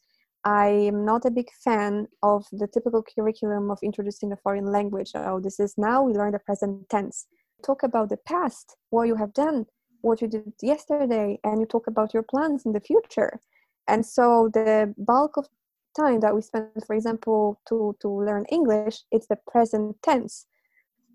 I 0.45 0.67
am 0.67 1.03
not 1.03 1.25
a 1.25 1.31
big 1.31 1.49
fan 1.65 2.07
of 2.21 2.45
the 2.53 2.67
typical 2.67 3.03
curriculum 3.03 3.69
of 3.69 3.79
introducing 3.83 4.31
a 4.31 4.37
foreign 4.37 4.65
language. 4.65 5.11
Oh, 5.15 5.41
this 5.41 5.59
is 5.59 5.73
now 5.77 6.01
we 6.03 6.13
learn 6.13 6.31
the 6.31 6.39
present 6.39 6.87
tense. 6.89 7.27
Talk 7.65 7.83
about 7.83 8.07
the 8.09 8.17
past, 8.17 8.77
what 8.89 9.07
you 9.07 9.15
have 9.15 9.33
done, 9.33 9.65
what 10.03 10.21
you 10.21 10.27
did 10.27 10.53
yesterday 10.61 11.39
and 11.43 11.59
you 11.59 11.65
talk 11.65 11.87
about 11.87 12.13
your 12.13 12.23
plans 12.23 12.65
in 12.65 12.73
the 12.73 12.81
future 12.81 13.39
and 13.87 14.05
so 14.05 14.49
the 14.53 14.93
bulk 14.97 15.37
of 15.37 15.47
time 15.95 16.19
that 16.19 16.33
we 16.33 16.41
spend 16.41 16.67
for 16.87 16.95
example 16.95 17.59
to 17.67 17.95
to 18.01 18.09
learn 18.09 18.45
english 18.49 19.01
it's 19.11 19.27
the 19.27 19.37
present 19.47 19.95
tense. 20.01 20.45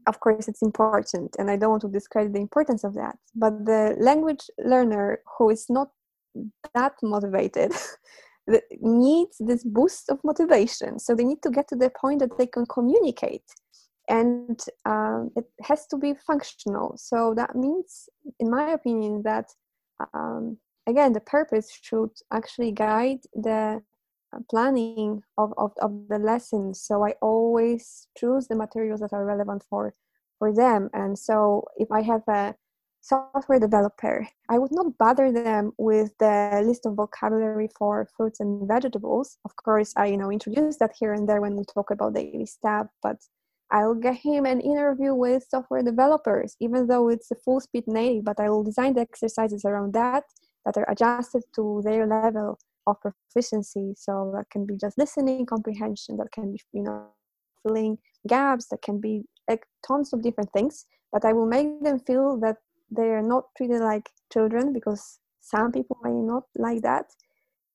Of 0.07 0.21
course 0.21 0.49
it's 0.49 0.63
important 0.63 1.37
and 1.39 1.51
i 1.51 1.57
don't 1.57 1.71
want 1.71 1.83
to 1.83 1.89
discredit 1.89 2.33
the 2.33 2.41
importance 2.41 2.83
of 2.83 2.95
that 2.95 3.17
but 3.35 3.67
the 3.67 3.95
language 3.99 4.45
learner 4.59 5.21
who 5.37 5.51
is 5.51 5.67
not 5.69 5.89
that 6.75 6.95
motivated 7.03 7.73
needs 8.81 9.37
this 9.41 9.65
boost 9.65 10.09
of 10.09 10.19
motivation. 10.25 10.99
So 10.99 11.15
they 11.15 11.25
need 11.25 11.43
to 11.43 11.51
get 11.51 11.69
to 11.69 11.77
the 11.77 11.91
point 11.91 12.21
that 12.21 12.37
they 12.39 12.47
can 12.47 12.67
communicate 12.67 13.45
and 14.09 14.59
um, 14.87 15.31
it 15.37 15.45
has 15.63 15.87
to 15.89 15.99
be 15.99 16.15
functional. 16.27 16.97
So 16.97 17.35
that 17.37 17.55
means 17.55 18.09
in 18.41 18.51
my 18.51 18.73
opinion 18.73 19.23
that 19.25 19.51
um, 20.15 20.57
again 20.89 21.13
the 21.13 21.21
purpose 21.21 21.69
should 21.83 22.11
actually 22.33 22.73
guide 22.73 23.21
the 23.35 23.83
planning 24.51 25.23
of, 25.39 25.53
of, 25.57 25.73
of 25.81 26.09
the 26.09 26.19
lessons. 26.19 26.81
So 26.83 27.05
i 27.05 27.15
always 27.23 28.09
choose 28.19 28.49
the 28.49 28.57
materials 28.57 29.01
that 29.01 29.13
are 29.13 29.25
relevant 29.25 29.65
for 29.71 29.95
for 30.39 30.53
them. 30.55 30.89
And 30.93 31.19
so 31.19 31.65
if 31.77 31.89
i 31.91 32.03
have 32.03 32.23
a 32.29 32.55
software 33.01 33.61
developer 33.61 34.27
i 34.51 34.59
would 34.59 34.73
not 34.73 34.99
bother 34.99 35.31
them 35.31 35.73
with 35.79 36.11
the 36.19 36.61
list 36.67 36.85
of 36.85 36.95
vocabulary 36.95 37.69
for 37.79 38.09
fruits 38.17 38.41
and 38.41 38.67
vegetables. 38.67 39.39
Of 39.45 39.53
course 39.57 39.93
i 39.97 40.07
you 40.07 40.17
know 40.17 40.31
introduce 40.31 40.77
that 40.79 40.93
here 40.99 41.13
and 41.13 41.29
there 41.29 41.41
when 41.41 41.57
we 41.57 41.65
talk 41.65 41.91
about 41.91 42.15
daily 42.15 42.47
stuff 42.47 42.89
but 43.03 43.19
I'll 43.71 43.95
get 43.95 44.17
him 44.17 44.47
an 44.47 44.63
interview 44.63 45.13
with 45.15 45.47
software 45.51 45.83
developers, 45.83 46.57
even 46.59 46.87
though 46.87 47.11
it's 47.11 47.31
a 47.31 47.35
full 47.35 47.61
speed 47.61 47.85
native, 47.87 48.25
but 48.25 48.41
I 48.41 48.49
will 48.49 48.65
design 48.65 48.95
the 48.95 49.03
exercises 49.03 49.63
around 49.67 49.93
that 49.93 50.25
that 50.65 50.77
are 50.77 50.91
adjusted 50.91 51.43
to 51.55 51.83
their 51.85 52.07
level 52.07 52.59
of 52.87 52.97
proficiency. 53.01 53.95
So 53.97 54.33
that 54.35 54.51
can 54.51 54.67
be 54.67 54.77
just 54.77 54.99
listening 54.99 55.47
comprehension, 55.47 56.17
that 56.19 56.33
can 56.33 56.53
be, 56.53 56.61
you 56.73 56.83
know, 56.83 57.07
filling 57.63 57.99
gaps, 58.27 58.69
that 58.69 58.83
can 58.83 59.01
be 59.01 59.25
like 59.49 59.67
tons 59.87 60.13
of 60.13 60.23
different 60.23 60.53
things. 60.53 60.87
But 61.13 61.25
I 61.25 61.33
will 61.33 61.47
make 61.47 61.83
them 61.83 61.99
feel 62.01 62.39
that 62.41 62.57
they 62.91 63.11
are 63.11 63.23
not 63.23 63.45
treated 63.57 63.81
like 63.81 64.11
children 64.33 64.73
because 64.73 65.19
some 65.41 65.73
people 65.73 65.97
may 66.03 66.13
not 66.13 66.45
like 66.57 66.83
that 66.83 67.07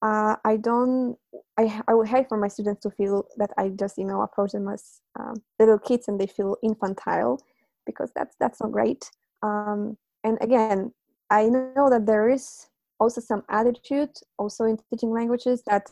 uh, 0.03 0.35
I 0.43 0.57
don't. 0.57 1.17
I 1.57 1.81
I 1.87 1.93
would 1.93 2.09
hate 2.09 2.27
for 2.27 2.37
my 2.37 2.49
students 2.49 2.81
to 2.81 2.91
feel 2.91 3.25
that 3.37 3.51
I 3.57 3.69
just 3.69 3.97
you 3.97 4.03
know 4.03 4.21
approach 4.21 4.51
them 4.51 4.67
as 4.67 5.01
um, 5.17 5.35
little 5.59 5.79
kids 5.79 6.09
and 6.09 6.19
they 6.19 6.27
feel 6.27 6.57
infantile, 6.61 7.39
because 7.85 8.11
that's 8.13 8.35
that's 8.39 8.59
not 8.59 8.73
great. 8.73 9.09
Um, 9.41 9.97
and 10.25 10.37
again, 10.41 10.93
I 11.29 11.47
know 11.47 11.89
that 11.89 12.05
there 12.05 12.29
is 12.29 12.67
also 13.03 13.21
some 13.21 13.43
attitude 13.49 14.09
also 14.37 14.65
in 14.65 14.77
teaching 14.89 15.11
languages 15.11 15.61
that 15.67 15.85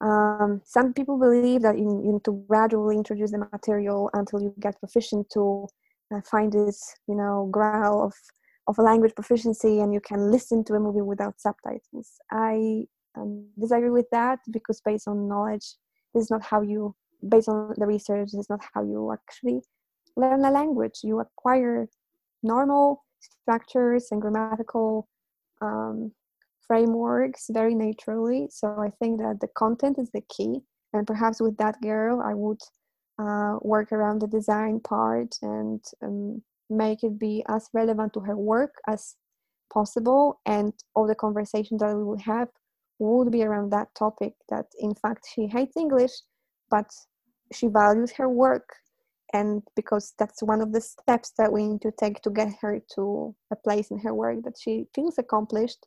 um, 0.00 0.60
some 0.64 0.92
people 0.92 1.16
believe 1.18 1.62
that 1.62 1.78
you, 1.78 2.02
you, 2.04 2.12
need 2.14 2.24
to 2.24 2.44
gradually 2.48 2.96
introduce 2.96 3.30
the 3.30 3.46
material 3.52 4.10
until 4.14 4.42
you 4.42 4.52
get 4.58 4.78
proficient 4.80 5.30
to 5.30 5.68
uh, 6.12 6.20
find 6.28 6.52
this 6.52 6.94
you 7.06 7.14
know 7.14 7.48
growl 7.50 8.04
of 8.06 8.12
of 8.68 8.78
a 8.78 8.82
language 8.82 9.14
proficiency 9.14 9.80
and 9.80 9.92
you 9.92 10.00
can 10.00 10.30
listen 10.30 10.64
to 10.64 10.74
a 10.74 10.80
movie 10.80 11.02
without 11.02 11.40
subtitles. 11.40 12.08
I 12.30 12.84
um, 13.16 13.46
disagree 13.60 13.90
with 13.90 14.06
that 14.10 14.38
because 14.50 14.80
based 14.80 15.08
on 15.08 15.28
knowledge 15.28 15.66
this 16.14 16.24
is 16.24 16.30
not 16.30 16.42
how 16.42 16.62
you 16.62 16.94
based 17.28 17.48
on 17.48 17.74
the 17.76 17.86
research 17.86 18.30
this 18.32 18.40
is 18.40 18.50
not 18.50 18.60
how 18.74 18.82
you 18.82 19.12
actually 19.12 19.60
learn 20.16 20.44
a 20.44 20.50
language 20.50 21.00
you 21.02 21.20
acquire 21.20 21.88
normal 22.42 23.04
structures 23.20 24.08
and 24.10 24.20
grammatical 24.20 25.08
um, 25.60 26.12
frameworks 26.72 27.50
very 27.50 27.74
naturally. 27.74 28.48
So 28.50 28.66
i 28.88 28.90
think 28.98 29.20
that 29.20 29.40
the 29.40 29.52
content 29.62 29.98
is 29.98 30.10
the 30.10 30.24
key. 30.34 30.52
And 30.94 31.06
perhaps 31.06 31.38
with 31.44 31.56
that 31.62 31.76
girl 31.82 32.14
i 32.30 32.34
would 32.42 32.62
uh, 33.22 33.54
work 33.72 33.88
around 33.92 34.18
the 34.20 34.32
design 34.38 34.80
part 34.80 35.32
and 35.42 35.80
um, 36.04 36.42
make 36.84 37.00
it 37.08 37.18
be 37.18 37.34
as 37.56 37.68
relevant 37.80 38.10
to 38.14 38.20
her 38.20 38.38
work 38.54 38.74
as 38.94 39.16
possible. 39.76 40.40
And 40.46 40.72
all 40.94 41.06
the 41.06 41.22
conversation 41.26 41.76
that 41.78 41.94
we 41.98 42.04
will 42.08 42.24
have 42.34 42.48
would 42.98 43.30
be 43.30 43.42
around 43.44 43.68
that 43.72 43.88
topic 43.94 44.32
that 44.48 44.66
in 44.86 44.94
fact 45.02 45.22
she 45.32 45.42
hates 45.56 45.76
english 45.76 46.14
but 46.70 46.88
she 47.56 47.66
values 47.66 48.12
her 48.18 48.28
work. 48.44 48.68
And 49.34 49.62
because 49.80 50.06
that's 50.18 50.42
one 50.52 50.62
of 50.62 50.72
the 50.72 50.80
steps 50.80 51.28
that 51.38 51.52
we 51.54 51.60
need 51.68 51.82
to 51.82 51.92
take 52.02 52.16
to 52.22 52.30
get 52.30 52.50
her 52.62 52.74
to 52.94 53.34
a 53.54 53.56
place 53.56 53.88
in 53.90 53.98
her 54.04 54.14
work 54.22 54.38
that 54.44 54.58
she 54.62 54.74
feels 54.94 55.18
accomplished 55.18 55.82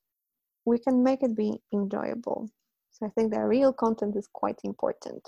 we 0.65 0.79
can 0.79 1.03
make 1.03 1.23
it 1.23 1.35
be 1.35 1.61
enjoyable. 1.73 2.49
So 2.91 3.05
i 3.05 3.09
think 3.09 3.31
the 3.31 3.43
real 3.43 3.73
content 3.73 4.15
is 4.15 4.27
quite 4.31 4.59
important. 4.63 5.27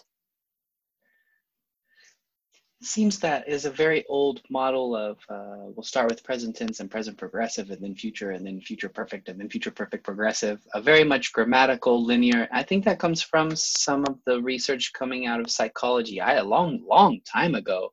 Seems 2.81 3.19
that 3.19 3.49
is 3.49 3.65
a 3.65 3.71
very 3.71 4.05
old 4.07 4.41
model 4.51 4.95
of 4.95 5.17
uh, 5.29 5.65
we'll 5.73 5.83
start 5.83 6.09
with 6.09 6.23
present 6.23 6.55
tense 6.55 6.79
and 6.79 6.91
present 6.91 7.17
progressive 7.17 7.71
and 7.71 7.81
then 7.81 7.95
future 7.95 8.31
and 8.31 8.45
then 8.45 8.61
future 8.61 8.87
perfect 8.87 9.29
and 9.29 9.39
then 9.39 9.49
future 9.49 9.71
perfect 9.71 10.03
progressive. 10.03 10.61
A 10.75 10.81
very 10.81 11.03
much 11.03 11.33
grammatical 11.33 12.05
linear. 12.05 12.47
I 12.51 12.61
think 12.61 12.85
that 12.85 12.99
comes 12.99 13.21
from 13.21 13.55
some 13.55 14.05
of 14.05 14.19
the 14.25 14.41
research 14.41 14.93
coming 14.93 15.25
out 15.25 15.39
of 15.39 15.49
psychology 15.49 16.21
i 16.21 16.33
a 16.35 16.43
long 16.43 16.83
long 16.87 17.19
time 17.21 17.55
ago 17.55 17.91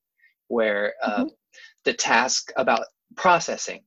where 0.48 0.92
uh, 1.02 1.20
mm-hmm. 1.20 1.28
the 1.84 1.94
task 1.94 2.52
about 2.56 2.84
processing 3.16 3.82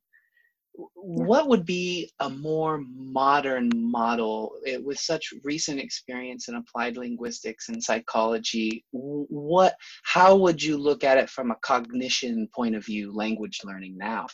what 0.94 1.48
would 1.48 1.66
be 1.66 2.10
a 2.20 2.30
more 2.30 2.84
modern 2.94 3.70
model 3.74 4.54
it, 4.64 4.84
with 4.84 5.00
such 5.00 5.34
recent 5.44 5.80
experience 5.80 6.48
in 6.48 6.56
applied 6.56 6.98
linguistics 6.98 7.70
and 7.70 7.84
psychology 7.84 8.86
what 8.92 9.76
how 10.04 10.36
would 10.36 10.62
you 10.62 10.78
look 10.78 11.04
at 11.04 11.18
it 11.18 11.30
from 11.30 11.52
a 11.52 11.56
cognition 11.62 12.48
point 12.56 12.76
of 12.76 12.86
view 12.86 13.16
language 13.16 13.62
learning 13.64 13.98
now 13.98 14.28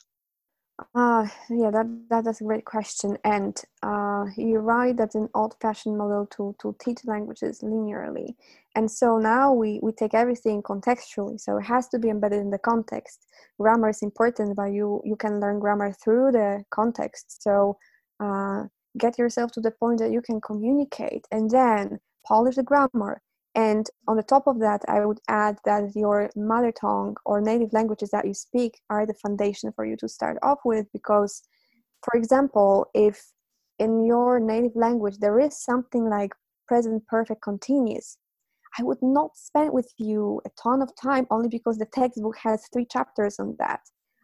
uh, 0.96 1.28
yeah, 1.50 1.70
that, 1.70 1.88
that 2.10 2.28
is 2.28 2.42
a 2.42 2.44
great 2.44 2.66
question. 2.66 3.18
And 3.24 3.60
uh, 3.84 4.26
you're 4.36 4.62
right, 4.62 4.96
that's 4.96 5.16
an 5.16 5.30
old 5.36 5.56
fashioned 5.62 5.98
model 5.98 6.26
to, 6.36 6.56
to 6.62 6.76
teach 6.84 7.06
languages 7.06 7.60
linearly. 7.62 8.36
And 8.76 8.90
so 8.90 9.18
now 9.18 9.54
we, 9.54 9.80
we 9.84 9.92
take 9.92 10.14
everything 10.14 10.64
contextually. 10.64 11.40
So 11.40 11.58
it 11.58 11.64
has 11.64 11.88
to 11.90 12.00
be 12.00 12.10
embedded 12.10 12.40
in 12.40 12.50
the 12.50 12.58
context. 12.58 13.28
Grammar 13.60 13.90
is 13.90 14.02
important, 14.02 14.56
but 14.56 14.72
you, 14.72 15.02
you 15.06 15.16
can 15.16 15.40
learn 15.40 15.60
grammar 15.60 15.94
through 15.94 16.32
the 16.32 16.64
context. 16.72 17.44
So 17.44 17.78
uh, 18.20 18.64
get 18.98 19.20
yourself 19.20 19.52
to 19.54 19.62
the 19.62 19.72
point 19.72 20.00
that 20.00 20.12
you 20.12 20.22
can 20.22 20.42
communicate 20.42 21.28
and 21.32 21.52
then 21.52 22.00
polish 22.26 22.56
the 22.56 22.64
grammar 22.64 23.22
and 23.56 23.88
on 24.08 24.18
the 24.18 24.24
top 24.24 24.48
of 24.48 24.60
that, 24.60 24.82
I 24.88 25.06
would 25.06 25.20
add 25.28 25.60
that 25.66 25.96
your 25.96 26.30
mother 26.36 26.72
tongue 26.72 27.16
or 27.26 27.40
native 27.40 27.72
languages 27.72 28.10
that 28.10 28.26
you 28.26 28.34
speak 28.34 28.80
are 28.90 29.06
the 29.06 29.14
foundation 29.14 29.72
for 29.76 29.86
you 29.86 29.96
to 29.98 30.10
start 30.10 30.38
off 30.42 30.60
with. 30.66 30.88
Because, 30.92 31.44
for 32.04 32.18
example, 32.18 32.88
if 32.96 33.32
in 33.78 34.06
your 34.06 34.40
native 34.40 34.76
language 34.76 35.18
there 35.20 35.40
is 35.40 35.58
something 35.58 36.10
like 36.10 36.34
present 36.68 37.06
perfect 37.08 37.44
continuous, 37.44 38.18
I 38.80 38.84
would 38.84 39.02
not 39.02 39.36
spend 39.36 39.72
with 39.72 39.92
you 39.98 40.42
a 40.46 40.50
ton 40.62 40.82
of 40.82 40.92
time 41.02 41.28
only 41.30 41.50
because 41.50 41.78
the 41.78 41.86
textbook 41.86 42.38
has 42.38 42.68
three 42.72 42.86
chapters 42.86 43.40
on 43.40 43.56
that. 43.60 43.82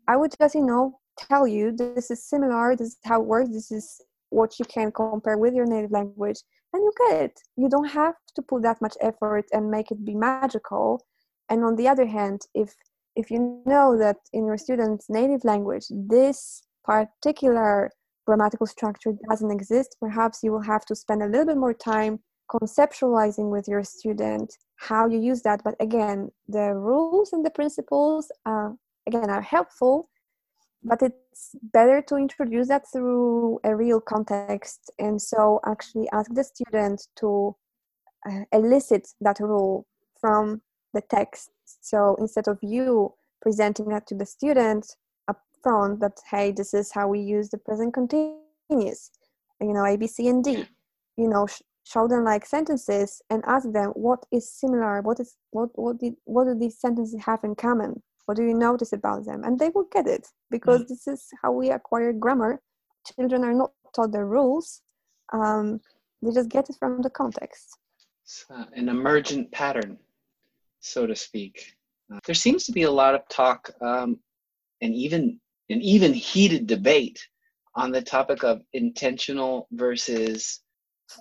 I 0.07 0.17
would 0.17 0.33
just, 0.39 0.55
you 0.55 0.65
know, 0.65 0.99
tell 1.17 1.47
you 1.47 1.71
this 1.71 2.09
is 2.09 2.27
similar, 2.27 2.75
this 2.75 2.89
is 2.89 2.97
how 3.03 3.21
it 3.21 3.27
works, 3.27 3.49
this 3.51 3.71
is 3.71 4.01
what 4.29 4.57
you 4.59 4.65
can 4.65 4.91
compare 4.91 5.37
with 5.37 5.53
your 5.53 5.65
native 5.65 5.91
language 5.91 6.39
and 6.73 6.83
you 6.83 6.91
get 6.97 7.21
it 7.23 7.39
you 7.57 7.69
don't 7.69 7.89
have 7.89 8.15
to 8.35 8.41
put 8.41 8.61
that 8.61 8.81
much 8.81 8.95
effort 9.01 9.45
and 9.51 9.69
make 9.69 9.91
it 9.91 10.05
be 10.05 10.15
magical 10.15 11.03
and 11.49 11.63
on 11.63 11.75
the 11.75 11.87
other 11.87 12.05
hand 12.05 12.41
if 12.53 12.73
if 13.15 13.31
you 13.31 13.61
know 13.65 13.97
that 13.97 14.17
in 14.33 14.45
your 14.45 14.57
student's 14.57 15.09
native 15.09 15.43
language 15.43 15.85
this 15.89 16.61
particular 16.83 17.89
grammatical 18.25 18.67
structure 18.67 19.13
doesn't 19.29 19.51
exist 19.51 19.95
perhaps 19.99 20.39
you 20.43 20.51
will 20.51 20.61
have 20.61 20.85
to 20.85 20.95
spend 20.95 21.23
a 21.23 21.25
little 21.25 21.45
bit 21.45 21.57
more 21.57 21.73
time 21.73 22.19
conceptualizing 22.51 23.49
with 23.51 23.67
your 23.67 23.83
student 23.83 24.57
how 24.77 25.07
you 25.07 25.19
use 25.19 25.41
that. 25.43 25.61
But 25.63 25.75
again 25.79 26.31
the 26.47 26.73
rules 26.73 27.33
and 27.33 27.45
the 27.45 27.51
principles 27.51 28.31
uh, 28.45 28.71
again 29.07 29.29
are 29.29 29.41
helpful 29.41 30.09
but 30.83 31.01
it's 31.01 31.55
better 31.73 32.01
to 32.01 32.15
introduce 32.15 32.69
that 32.69 32.83
through 32.91 33.59
a 33.65 33.75
real 33.75 33.99
context. 33.99 34.89
And 34.97 35.21
so 35.21 35.59
actually 35.65 36.07
ask 36.13 36.33
the 36.33 36.43
student 36.43 37.05
to 37.19 37.55
uh, 38.29 38.43
elicit 38.53 39.09
that 39.19 39.39
rule 39.41 39.85
from 40.21 40.61
the 40.93 41.01
text. 41.01 41.49
So 41.81 42.15
instead 42.19 42.47
of 42.47 42.59
you 42.61 43.13
presenting 43.41 43.89
that 43.89 44.07
to 44.07 44.15
the 44.15 44.25
student 44.25 44.95
up 45.27 45.41
front 45.63 45.99
that 46.01 46.19
hey 46.29 46.51
this 46.51 46.73
is 46.73 46.91
how 46.91 47.07
we 47.07 47.19
use 47.19 47.49
the 47.49 47.57
present 47.57 47.93
continuous 47.93 49.11
you 49.61 49.73
know 49.73 49.85
a 49.85 49.97
b 49.97 50.07
c 50.07 50.27
and 50.27 50.43
d 50.43 50.65
you 51.17 51.27
know 51.29 51.47
sh- 51.47 51.61
show 51.91 52.07
them 52.07 52.23
like 52.23 52.45
sentences 52.45 53.21
and 53.29 53.43
ask 53.47 53.71
them 53.71 53.89
what 53.91 54.23
is 54.31 54.51
similar 54.51 55.01
what 55.01 55.19
is 55.19 55.35
what 55.51 55.69
what 55.73 55.99
did 55.99 56.13
what 56.25 56.45
do 56.45 56.53
these 56.57 56.79
sentences 56.79 57.19
have 57.25 57.43
in 57.43 57.55
common 57.55 58.01
what 58.29 58.37
do 58.37 58.43
you 58.43 58.53
notice 58.53 58.93
about 58.93 59.25
them? 59.25 59.43
And 59.43 59.57
they 59.57 59.69
will 59.69 59.87
get 59.91 60.05
it 60.05 60.27
because 60.51 60.81
mm-hmm. 60.81 60.93
this 60.93 61.07
is 61.07 61.25
how 61.41 61.51
we 61.51 61.71
acquire 61.71 62.13
grammar. 62.13 62.61
Children 63.15 63.43
are 63.43 63.55
not 63.55 63.71
taught 63.95 64.11
the 64.11 64.23
rules, 64.23 64.81
um, 65.33 65.81
they 66.21 66.31
just 66.31 66.49
get 66.49 66.69
it 66.69 66.75
from 66.77 67.01
the 67.01 67.09
context. 67.09 67.75
It's 68.23 68.45
uh, 68.51 68.65
an 68.73 68.87
emergent 68.87 69.51
pattern, 69.51 69.97
so 70.79 71.07
to 71.07 71.15
speak. 71.15 71.73
Uh, 72.13 72.19
there 72.27 72.35
seems 72.35 72.65
to 72.65 72.71
be 72.71 72.83
a 72.83 72.91
lot 72.91 73.15
of 73.15 73.27
talk 73.29 73.71
um, 73.81 74.19
and 74.79 74.93
even 74.93 75.39
an 75.71 75.81
even 75.81 76.13
heated 76.13 76.67
debate 76.67 77.19
on 77.73 77.91
the 77.91 78.03
topic 78.03 78.43
of 78.43 78.61
intentional 78.73 79.67
versus 79.71 80.61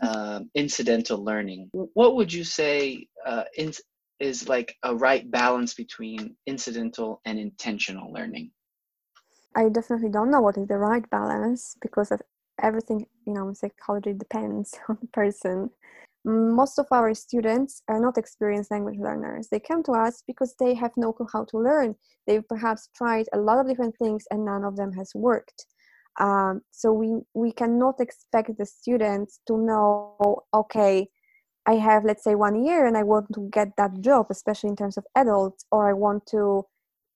uh, 0.02 0.40
incidental 0.54 1.22
learning. 1.24 1.70
What 1.72 2.16
would 2.16 2.32
you 2.32 2.44
say 2.44 3.06
uh, 3.26 3.44
in, 3.56 3.72
is 4.20 4.48
like 4.48 4.74
a 4.82 4.94
right 4.94 5.28
balance 5.30 5.74
between 5.74 6.36
incidental 6.46 7.20
and 7.24 7.38
intentional 7.38 8.12
learning? 8.12 8.50
I 9.56 9.68
definitely 9.68 10.10
don't 10.10 10.30
know 10.30 10.40
what 10.40 10.56
is 10.56 10.68
the 10.68 10.78
right 10.78 11.08
balance 11.10 11.76
because 11.80 12.12
of 12.12 12.22
everything, 12.62 13.06
you 13.26 13.32
know, 13.32 13.52
psychology 13.52 14.12
depends 14.12 14.74
on 14.88 14.98
the 15.00 15.08
person. 15.08 15.70
Most 16.24 16.78
of 16.78 16.86
our 16.90 17.14
students 17.14 17.82
are 17.88 18.00
not 18.00 18.18
experienced 18.18 18.70
language 18.70 18.98
learners. 18.98 19.48
They 19.48 19.60
come 19.60 19.82
to 19.84 19.92
us 19.92 20.22
because 20.26 20.54
they 20.58 20.74
have 20.74 20.92
no 20.96 21.12
clue 21.12 21.28
how 21.32 21.44
to 21.44 21.58
learn. 21.58 21.94
They've 22.26 22.46
perhaps 22.46 22.88
tried 22.94 23.26
a 23.32 23.38
lot 23.38 23.58
of 23.58 23.68
different 23.68 23.96
things 23.96 24.26
and 24.30 24.44
none 24.44 24.64
of 24.64 24.76
them 24.76 24.92
has 24.92 25.12
worked. 25.14 25.64
Um, 26.18 26.62
so 26.72 26.92
we 26.92 27.20
we 27.34 27.52
cannot 27.52 28.00
expect 28.00 28.56
the 28.58 28.66
students 28.66 29.40
to 29.46 29.56
know, 29.56 30.42
okay, 30.52 31.08
I 31.66 31.74
have, 31.74 32.04
let's 32.04 32.24
say, 32.24 32.34
one 32.34 32.64
year 32.64 32.86
and 32.86 32.96
I 32.96 33.04
want 33.04 33.26
to 33.34 33.48
get 33.50 33.76
that 33.76 34.00
job, 34.00 34.26
especially 34.30 34.70
in 34.70 34.76
terms 34.76 34.96
of 34.96 35.06
adults, 35.14 35.64
or 35.70 35.88
I 35.88 35.92
want 35.92 36.26
to 36.30 36.64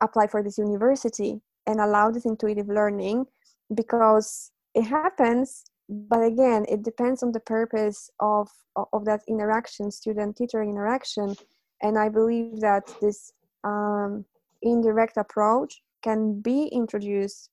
apply 0.01 0.27
for 0.27 0.43
this 0.43 0.59
university 0.59 1.41
and 1.67 1.81
allow 1.81 2.11
this 2.11 2.27
intuitive 2.27 2.69
learning 2.69 3.27
because 3.75 4.53
it 4.75 4.83
happens. 4.85 5.65
But 5.89 6.23
again 6.23 6.65
it 6.69 6.83
depends 6.83 7.23
on 7.23 7.33
the 7.33 7.41
purpose 7.41 8.11
of 8.21 8.49
of 8.93 9.05
that 9.05 9.23
interaction 9.29 9.91
student 9.91 10.37
teacher 10.37 10.63
interaction. 10.63 11.35
And 11.83 11.99
i 11.99 12.09
believe 12.09 12.61
that 12.61 12.85
this 13.01 13.33
um, 13.65 14.25
indirect 14.63 15.17
approach 15.17 15.83
can 16.03 16.41
be 16.41 16.67
introduced 16.67 17.51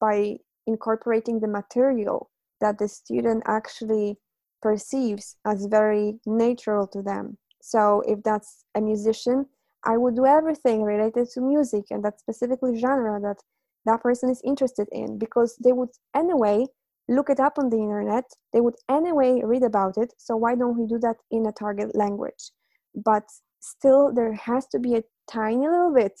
by 0.00 0.36
incorporating 0.66 1.40
the 1.40 1.48
material 1.48 2.30
that 2.60 2.78
the 2.78 2.88
student 2.88 3.42
actually 3.46 4.18
perceives 4.60 5.36
as 5.44 5.66
very 5.66 6.18
natural 6.26 6.86
to 6.88 7.02
them. 7.02 7.38
So 7.62 8.02
if 8.06 8.22
that's 8.22 8.64
a 8.74 8.80
musician, 8.80 9.46
I 9.84 9.96
would 9.96 10.16
do 10.16 10.26
everything 10.26 10.82
related 10.82 11.28
to 11.30 11.40
music 11.40 11.84
and 11.90 12.04
that 12.04 12.20
specifically 12.20 12.78
genre 12.78 13.20
that 13.20 13.38
that 13.86 14.02
person 14.02 14.28
is 14.30 14.42
interested 14.44 14.88
in 14.92 15.18
because 15.18 15.56
they 15.62 15.72
would 15.72 15.90
anyway 16.14 16.66
look 17.08 17.30
it 17.30 17.40
up 17.40 17.58
on 17.58 17.70
the 17.70 17.76
internet, 17.76 18.24
they 18.52 18.60
would 18.60 18.74
anyway 18.90 19.40
read 19.42 19.62
about 19.62 19.96
it. 19.96 20.12
So 20.18 20.36
why 20.36 20.54
don't 20.54 20.78
we 20.78 20.86
do 20.86 20.98
that 20.98 21.16
in 21.30 21.46
a 21.46 21.52
target 21.52 21.94
language? 21.94 22.50
But 22.94 23.24
still, 23.60 24.12
there 24.12 24.34
has 24.34 24.66
to 24.68 24.78
be 24.78 24.96
a 24.96 25.04
tiny 25.30 25.66
little 25.68 25.94
bit 25.94 26.12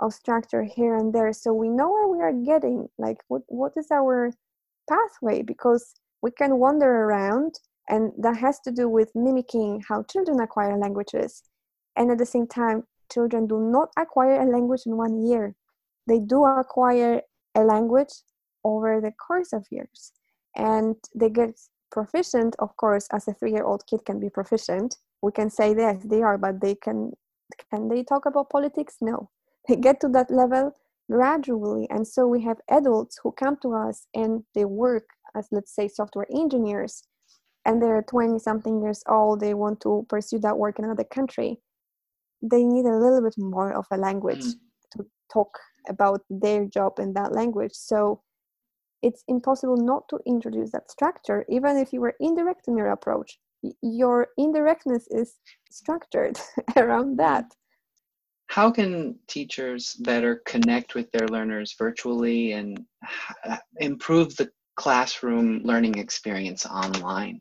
of 0.00 0.12
structure 0.12 0.62
here 0.62 0.96
and 0.96 1.14
there 1.14 1.32
so 1.32 1.52
we 1.52 1.68
know 1.68 1.90
where 1.90 2.08
we 2.08 2.20
are 2.20 2.32
getting 2.32 2.88
like 2.98 3.18
what 3.28 3.42
what 3.48 3.72
is 3.76 3.90
our 3.92 4.32
pathway 4.88 5.42
because 5.42 5.94
we 6.22 6.30
can 6.30 6.58
wander 6.58 6.90
around 7.04 7.58
and 7.88 8.12
that 8.18 8.36
has 8.36 8.60
to 8.60 8.70
do 8.70 8.88
with 8.88 9.10
mimicking 9.14 9.82
how 9.88 10.02
children 10.04 10.40
acquire 10.40 10.76
languages. 10.78 11.42
And 11.96 12.10
at 12.10 12.18
the 12.18 12.26
same 12.26 12.46
time, 12.46 12.84
children 13.12 13.46
do 13.46 13.60
not 13.60 13.90
acquire 13.98 14.40
a 14.40 14.50
language 14.50 14.82
in 14.86 14.96
one 14.96 15.26
year. 15.26 15.54
They 16.06 16.18
do 16.18 16.44
acquire 16.44 17.20
a 17.54 17.60
language 17.62 18.12
over 18.64 19.00
the 19.00 19.12
course 19.12 19.52
of 19.52 19.66
years. 19.70 20.12
And 20.56 20.96
they 21.14 21.28
get 21.28 21.60
proficient, 21.90 22.56
of 22.58 22.76
course, 22.76 23.06
as 23.12 23.28
a 23.28 23.34
three 23.34 23.52
year 23.52 23.64
old 23.64 23.86
kid 23.86 24.04
can 24.04 24.18
be 24.18 24.30
proficient. 24.30 24.96
We 25.22 25.32
can 25.32 25.50
say 25.50 25.74
yes 25.76 26.02
they 26.04 26.22
are, 26.22 26.38
but 26.38 26.60
they 26.60 26.74
can 26.74 27.12
can 27.70 27.88
they 27.88 28.02
talk 28.02 28.24
about 28.26 28.50
politics 28.50 28.96
no 29.00 29.30
they 29.68 29.76
get 29.76 30.00
to 30.00 30.08
that 30.08 30.30
level 30.30 30.72
gradually. 31.10 31.86
And 31.90 32.06
so 32.06 32.26
we 32.26 32.42
have 32.42 32.58
adults 32.70 33.18
who 33.22 33.32
come 33.32 33.56
to 33.62 33.74
us 33.74 34.06
and 34.14 34.44
they 34.54 34.64
work 34.64 35.04
as 35.36 35.48
let's 35.50 35.74
say 35.74 35.88
software 35.88 36.26
engineers 36.32 37.02
and 37.66 37.82
they're 37.82 38.02
20 38.02 38.38
something 38.38 38.80
years 38.80 39.02
old 39.08 39.40
they 39.40 39.54
want 39.54 39.80
to 39.80 40.06
pursue 40.08 40.38
that 40.38 40.58
work 40.58 40.78
in 40.78 40.84
another 40.84 41.04
country. 41.04 41.58
They 42.42 42.62
need 42.62 42.84
a 42.84 42.96
little 42.96 43.22
bit 43.22 43.34
more 43.38 43.72
of 43.72 43.86
a 43.90 43.96
language 43.96 44.44
mm. 44.44 44.54
to 44.92 45.06
talk 45.32 45.58
about 45.88 46.20
their 46.28 46.66
job 46.66 46.98
in 46.98 47.14
that 47.14 47.32
language. 47.32 47.72
So 47.72 48.22
it's 49.02 49.24
impossible 49.28 49.76
not 49.76 50.08
to 50.10 50.18
introduce 50.26 50.72
that 50.72 50.90
structure. 50.90 51.44
Even 51.48 51.76
if 51.76 51.92
you 51.92 52.00
were 52.00 52.14
indirect 52.20 52.68
in 52.68 52.76
your 52.76 52.90
approach 52.90 53.38
your 53.82 54.28
indirectness 54.36 55.06
is 55.10 55.38
structured 55.70 56.38
around 56.76 57.18
that 57.18 57.44
how 58.54 58.70
can 58.70 59.16
teachers 59.26 59.94
better 59.94 60.40
connect 60.46 60.94
with 60.94 61.10
their 61.10 61.26
learners 61.26 61.74
virtually 61.76 62.52
and 62.52 62.86
improve 63.78 64.36
the 64.36 64.48
classroom 64.76 65.60
learning 65.64 65.98
experience 65.98 66.64
online? 66.64 67.40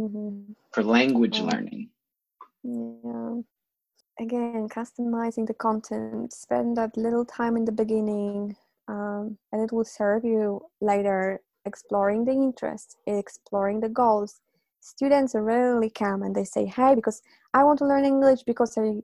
Mm-hmm. 0.00 0.52
for 0.72 0.82
language 0.82 1.38
learning. 1.40 1.90
Yeah. 2.64 3.34
Again 4.18 4.68
customizing 4.68 5.46
the 5.46 5.54
content. 5.54 6.32
Spend 6.32 6.76
that 6.76 6.96
little 6.96 7.24
time 7.24 7.56
in 7.56 7.64
the 7.64 7.78
beginning 7.82 8.56
um, 8.88 9.38
and 9.52 9.62
it 9.62 9.72
will 9.72 9.84
serve 9.84 10.24
you 10.24 10.60
later. 10.80 11.40
Exploring 11.64 12.24
the 12.24 12.32
interests 12.32 12.96
exploring 13.06 13.80
the 13.80 13.88
goals. 13.88 14.40
Students 14.80 15.34
rarely 15.36 15.90
come 15.90 16.22
and 16.22 16.34
they 16.34 16.44
say 16.44 16.64
hey 16.64 16.94
because 16.94 17.20
i 17.52 17.62
want 17.64 17.78
to 17.80 17.86
learn 17.90 18.04
english 18.04 18.42
because 18.44 18.78
i 18.78 18.94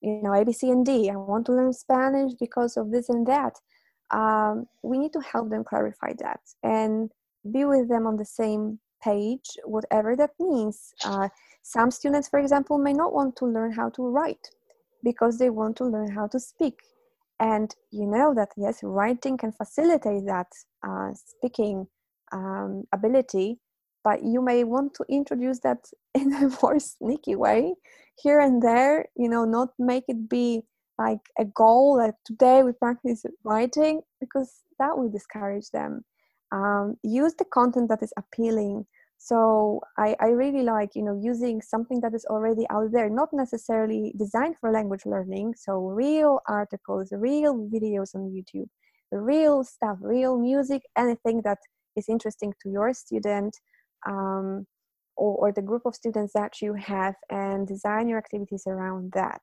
you 0.00 0.20
know 0.22 0.30
abc 0.30 0.62
and 0.62 0.84
d. 0.84 1.10
I 1.10 1.16
want 1.16 1.46
to 1.46 1.52
learn 1.52 1.72
spanish 1.72 2.32
because 2.38 2.76
of 2.76 2.90
this 2.90 3.08
and 3.08 3.26
that. 3.26 3.54
Um, 4.10 4.66
we 4.82 4.98
need 4.98 5.12
to 5.14 5.20
help 5.20 5.50
them 5.50 5.64
clarify 5.64 6.12
that 6.20 6.40
and 6.62 7.10
be 7.50 7.64
with 7.64 7.88
them 7.88 8.06
on 8.06 8.16
the 8.16 8.24
same 8.24 8.78
page 9.02 9.56
whatever 9.64 10.16
that 10.16 10.30
means. 10.38 10.94
Uh, 11.04 11.28
some 11.62 11.90
students 11.90 12.28
for 12.28 12.38
example 12.38 12.78
may 12.78 12.92
not 12.92 13.12
want 13.12 13.36
to 13.36 13.46
learn 13.46 13.72
how 13.72 13.88
to 13.90 14.02
write 14.02 14.50
because 15.02 15.38
they 15.38 15.50
want 15.50 15.76
to 15.76 15.84
learn 15.84 16.10
how 16.10 16.26
to 16.28 16.40
speak. 16.40 16.78
And 17.38 17.74
you 17.90 18.06
know 18.06 18.32
that 18.34 18.50
yes 18.56 18.80
writing 18.82 19.36
can 19.36 19.52
facilitate 19.52 20.24
that 20.26 20.48
uh, 20.86 21.10
speaking 21.14 21.86
um, 22.32 22.84
ability 22.92 23.58
but 24.06 24.22
you 24.22 24.40
may 24.40 24.62
want 24.62 24.94
to 24.94 25.04
introduce 25.08 25.58
that 25.60 25.82
in 26.14 26.32
a 26.32 26.50
more 26.62 26.78
sneaky 26.78 27.34
way 27.34 27.74
here 28.22 28.40
and 28.40 28.62
there 28.62 29.06
you 29.16 29.28
know 29.28 29.44
not 29.44 29.70
make 29.78 30.04
it 30.08 30.28
be 30.28 30.62
like 30.98 31.24
a 31.38 31.44
goal 31.44 31.96
that 31.98 32.14
today 32.24 32.62
we 32.62 32.72
practice 32.72 33.24
writing 33.44 34.00
because 34.20 34.62
that 34.78 34.96
will 34.96 35.10
discourage 35.10 35.70
them. 35.70 36.04
Um, 36.52 36.96
use 37.02 37.34
the 37.38 37.44
content 37.44 37.88
that 37.88 38.02
is 38.02 38.12
appealing. 38.16 38.86
So 39.18 39.80
I, 39.98 40.14
I 40.20 40.26
really 40.26 40.62
like 40.62 40.90
you 40.94 41.02
know 41.02 41.18
using 41.20 41.60
something 41.62 42.00
that 42.00 42.14
is 42.14 42.26
already 42.26 42.66
out 42.70 42.92
there 42.92 43.08
not 43.08 43.30
necessarily 43.32 44.14
designed 44.18 44.56
for 44.60 44.70
language 44.70 45.06
learning 45.06 45.54
so 45.56 45.78
real 45.78 46.40
articles 46.46 47.08
real 47.12 47.54
videos 47.74 48.14
on 48.14 48.30
youtube 48.30 48.68
real 49.10 49.64
stuff 49.64 49.96
real 50.02 50.38
music 50.38 50.82
anything 50.98 51.40
that 51.42 51.58
is 51.96 52.10
interesting 52.10 52.52
to 52.62 52.68
your 52.68 52.92
student 52.92 53.56
um, 54.06 54.66
or, 55.16 55.48
or 55.48 55.52
the 55.52 55.62
group 55.62 55.82
of 55.84 55.94
students 55.94 56.32
that 56.34 56.60
you 56.60 56.74
have 56.74 57.14
and 57.30 57.66
design 57.66 58.08
your 58.08 58.18
activities 58.18 58.64
around 58.66 59.12
that. 59.12 59.40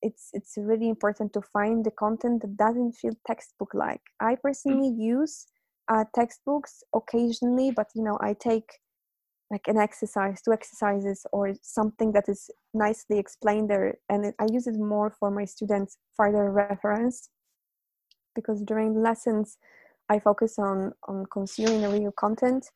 It's 0.00 0.30
it's 0.32 0.54
really 0.56 0.88
important 0.88 1.32
to 1.34 1.42
find 1.52 1.84
the 1.84 1.92
content 1.92 2.42
that 2.42 2.56
doesn't 2.56 2.92
feel 2.92 3.12
textbook 3.24 3.72
like 3.72 4.00
i 4.18 4.34
personally 4.34 4.88
use 4.88 5.46
uh, 5.88 6.04
textbooks 6.12 6.82
occasionally 6.92 7.70
but 7.70 7.86
you 7.94 8.02
know 8.02 8.18
i 8.20 8.34
take 8.34 8.68
like 9.52 9.68
an 9.68 9.76
exercise 9.76 10.42
two 10.42 10.52
exercises 10.52 11.24
or 11.32 11.54
something 11.62 12.10
that 12.12 12.28
is 12.28 12.50
nicely 12.74 13.18
explained 13.18 13.70
there 13.70 13.94
and 14.08 14.24
it, 14.24 14.34
i 14.40 14.46
use 14.50 14.66
it 14.66 14.76
more 14.76 15.14
for 15.20 15.30
my 15.30 15.44
students 15.44 15.98
further 16.16 16.50
reference 16.50 17.28
because 18.34 18.60
during 18.62 19.00
lessons 19.02 19.56
i 20.08 20.18
focus 20.18 20.58
on 20.58 20.92
on 21.06 21.24
consuming 21.32 21.82
the 21.82 21.88
real 21.88 22.12
content 22.12 22.66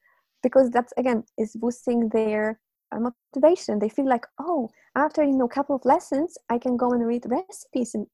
because 0.42 0.70
that's 0.70 0.92
again 0.96 1.24
is 1.38 1.56
boosting 1.56 2.08
their 2.10 2.60
uh, 2.92 3.00
motivation. 3.00 3.78
They 3.78 3.88
feel 3.88 4.08
like 4.08 4.26
oh 4.40 4.70
after 4.96 5.22
you 5.22 5.36
know 5.36 5.44
a 5.44 5.56
couple 5.56 5.76
of 5.76 5.84
lessons 5.84 6.36
i 6.48 6.58
can 6.58 6.76
go 6.76 6.90
and 6.90 7.06
read 7.06 7.24
recipes 7.26 7.94
in 7.94 8.06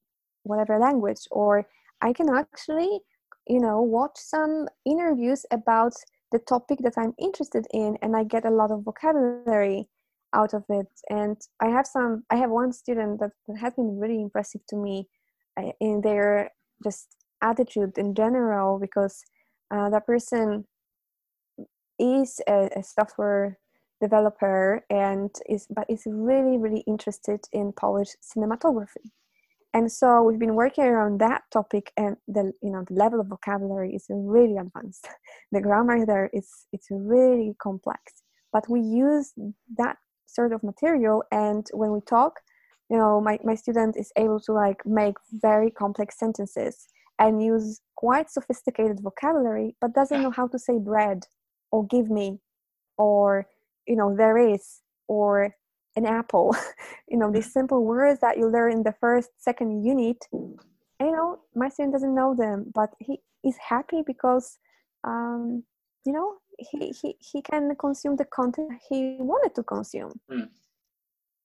whatever 0.43 0.77
language 0.77 1.21
or 1.31 1.65
i 2.01 2.13
can 2.13 2.29
actually 2.29 2.99
you 3.47 3.59
know 3.59 3.81
watch 3.81 4.17
some 4.17 4.67
interviews 4.85 5.45
about 5.51 5.93
the 6.31 6.39
topic 6.39 6.79
that 6.83 6.93
i'm 6.97 7.13
interested 7.17 7.65
in 7.73 7.97
and 8.01 8.15
i 8.15 8.23
get 8.23 8.45
a 8.45 8.49
lot 8.49 8.69
of 8.71 8.83
vocabulary 8.83 9.87
out 10.35 10.53
of 10.55 10.63
it. 10.69 10.87
And 11.09 11.37
i 11.61 11.69
have 11.69 11.87
some 11.87 12.23
i 12.29 12.35
have 12.35 12.49
one 12.49 12.73
student 12.73 13.19
that, 13.19 13.31
has 13.59 13.73
been 13.73 13.99
really 13.99 14.21
impressive 14.21 14.61
to 14.69 14.75
me 14.75 15.07
uh, 15.57 15.71
in 15.79 16.01
their 16.01 16.51
just 16.83 17.07
attitude 17.41 17.97
in 17.97 18.15
general 18.15 18.79
because 18.79 19.23
uh, 19.71 19.89
that 19.89 20.05
person 20.05 20.65
is 21.99 22.41
a, 22.47 22.69
a 22.75 22.83
software 22.83 23.57
developer 24.01 24.83
and 24.89 25.29
is 25.47 25.67
but 25.69 25.85
is 25.89 26.03
really 26.05 26.57
really 26.57 26.83
interested 26.87 27.39
in 27.51 27.71
Polish 27.73 28.11
cinematography. 28.21 29.07
And 29.75 29.91
so 29.91 30.21
we've 30.21 30.39
been 30.45 30.55
working 30.55 30.83
around 30.83 31.19
that 31.19 31.41
topic 31.51 31.91
and 31.97 32.15
the 32.27 32.53
you 32.61 32.71
know 32.71 32.83
the 32.87 32.93
level 32.93 33.19
of 33.21 33.27
vocabulary 33.27 33.95
is 33.95 34.05
really 34.09 34.57
advanced. 34.57 35.07
The 35.51 35.61
grammar 35.61 36.05
there 36.05 36.29
is 36.33 36.47
it's 36.73 36.87
really 36.91 37.55
complex. 37.59 38.01
But 38.51 38.69
we 38.69 38.81
use 38.81 39.33
that 39.77 39.97
sort 40.27 40.51
of 40.53 40.63
material 40.63 41.23
and 41.31 41.65
when 41.73 41.91
we 41.91 42.01
talk, 42.01 42.39
you 42.89 42.97
know, 42.97 43.21
my, 43.21 43.39
my 43.43 43.55
student 43.55 43.95
is 43.97 44.11
able 44.15 44.39
to 44.41 44.53
like 44.53 44.85
make 44.85 45.15
very 45.31 45.71
complex 45.71 46.19
sentences 46.19 46.87
and 47.19 47.43
use 47.43 47.81
quite 47.95 48.29
sophisticated 48.29 48.99
vocabulary, 48.99 49.75
but 49.81 49.93
doesn't 49.93 50.21
know 50.21 50.31
how 50.31 50.47
to 50.47 50.59
say 50.59 50.77
bread 50.77 51.25
or 51.73 51.85
give 51.87 52.07
me 52.09 52.27
or 52.97 53.47
you 53.87 53.95
know 53.95 54.15
there 54.15 54.37
is 54.37 54.81
or 55.07 55.55
an 55.95 56.05
apple. 56.05 56.55
You 57.11 57.19
know 57.19 57.31
these 57.31 57.53
simple 57.53 57.81
words 57.85 58.19
that 58.21 58.37
you 58.39 58.45
learn 58.49 58.71
in 58.77 58.83
the 58.83 58.95
first 58.99 59.29
second 59.37 59.83
unit 59.85 60.17
you 61.05 61.11
know 61.11 61.39
my 61.55 61.69
student 61.69 61.93
doesn't 61.93 62.15
know 62.15 62.35
them 62.35 62.71
but 62.73 62.89
he 62.99 63.19
is 63.43 63.55
happy 63.57 64.01
because 64.05 64.57
um 65.03 65.63
you 66.05 66.13
know 66.13 66.33
he 66.57 66.93
he, 66.99 67.15
he 67.19 67.41
can 67.41 67.75
consume 67.75 68.15
the 68.15 68.25
content 68.25 68.71
he 68.89 69.17
wanted 69.19 69.53
to 69.55 69.63
consume. 69.63 70.13
Mm. 70.31 70.49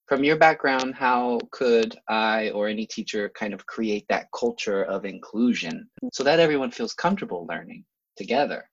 from 0.07 0.23
your 0.23 0.37
background 0.37 0.95
how 0.95 1.39
could 1.51 1.95
i 2.07 2.49
or 2.51 2.67
any 2.67 2.85
teacher 2.85 3.29
kind 3.29 3.53
of 3.53 3.65
create 3.65 4.05
that 4.09 4.27
culture 4.41 4.83
of 4.83 5.05
inclusion 5.05 5.89
so 6.13 6.23
that 6.23 6.39
everyone 6.39 6.71
feels 6.71 6.93
comfortable 6.93 7.45
learning 7.49 7.83
together 8.17 8.69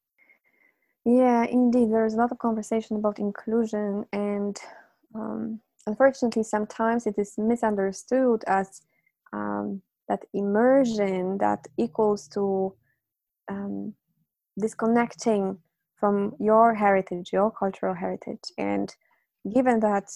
yeah, 1.06 1.44
indeed. 1.44 1.90
There's 1.92 2.14
a 2.14 2.16
lot 2.16 2.32
of 2.32 2.38
conversation 2.38 2.96
about 2.96 3.20
inclusion, 3.20 4.04
and 4.12 4.58
um, 5.14 5.60
unfortunately, 5.86 6.42
sometimes 6.42 7.06
it 7.06 7.14
is 7.16 7.34
misunderstood 7.38 8.42
as 8.48 8.82
um, 9.32 9.82
that 10.08 10.24
immersion 10.34 11.38
that 11.38 11.64
equals 11.76 12.26
to 12.28 12.74
um, 13.48 13.94
disconnecting 14.58 15.58
from 15.94 16.34
your 16.40 16.74
heritage, 16.74 17.32
your 17.32 17.52
cultural 17.52 17.94
heritage. 17.94 18.50
And 18.58 18.92
given 19.54 19.78
that 19.80 20.10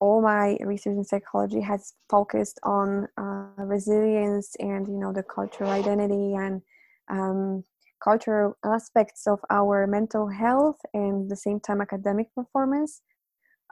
all 0.00 0.20
my 0.20 0.56
research 0.60 0.96
in 0.96 1.04
psychology 1.04 1.60
has 1.60 1.94
focused 2.10 2.58
on 2.64 3.06
uh, 3.16 3.46
resilience 3.64 4.56
and 4.58 4.88
you 4.88 4.98
know 4.98 5.12
the 5.12 5.22
cultural 5.22 5.70
identity 5.70 6.34
and 6.34 6.60
um, 7.08 7.64
cultural 8.04 8.54
aspects 8.64 9.26
of 9.26 9.40
our 9.50 9.86
mental 9.86 10.28
health 10.28 10.78
and 10.92 11.30
the 11.30 11.36
same 11.36 11.58
time 11.58 11.80
academic 11.80 12.28
performance 12.34 13.02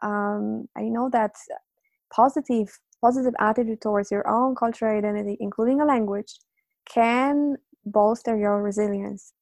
um, 0.03 0.67
i 0.77 0.83
know 0.83 1.09
that 1.13 1.33
positive 2.15 2.69
positive 3.01 3.35
attitude 3.39 3.81
towards 3.81 4.11
your 4.11 4.27
own 4.29 4.55
cultural 4.55 4.97
identity 4.97 5.37
including 5.41 5.81
a 5.81 5.85
language 5.85 6.33
can 6.89 7.57
bolster 7.85 8.37
your 8.37 8.63
resilience. 8.63 9.33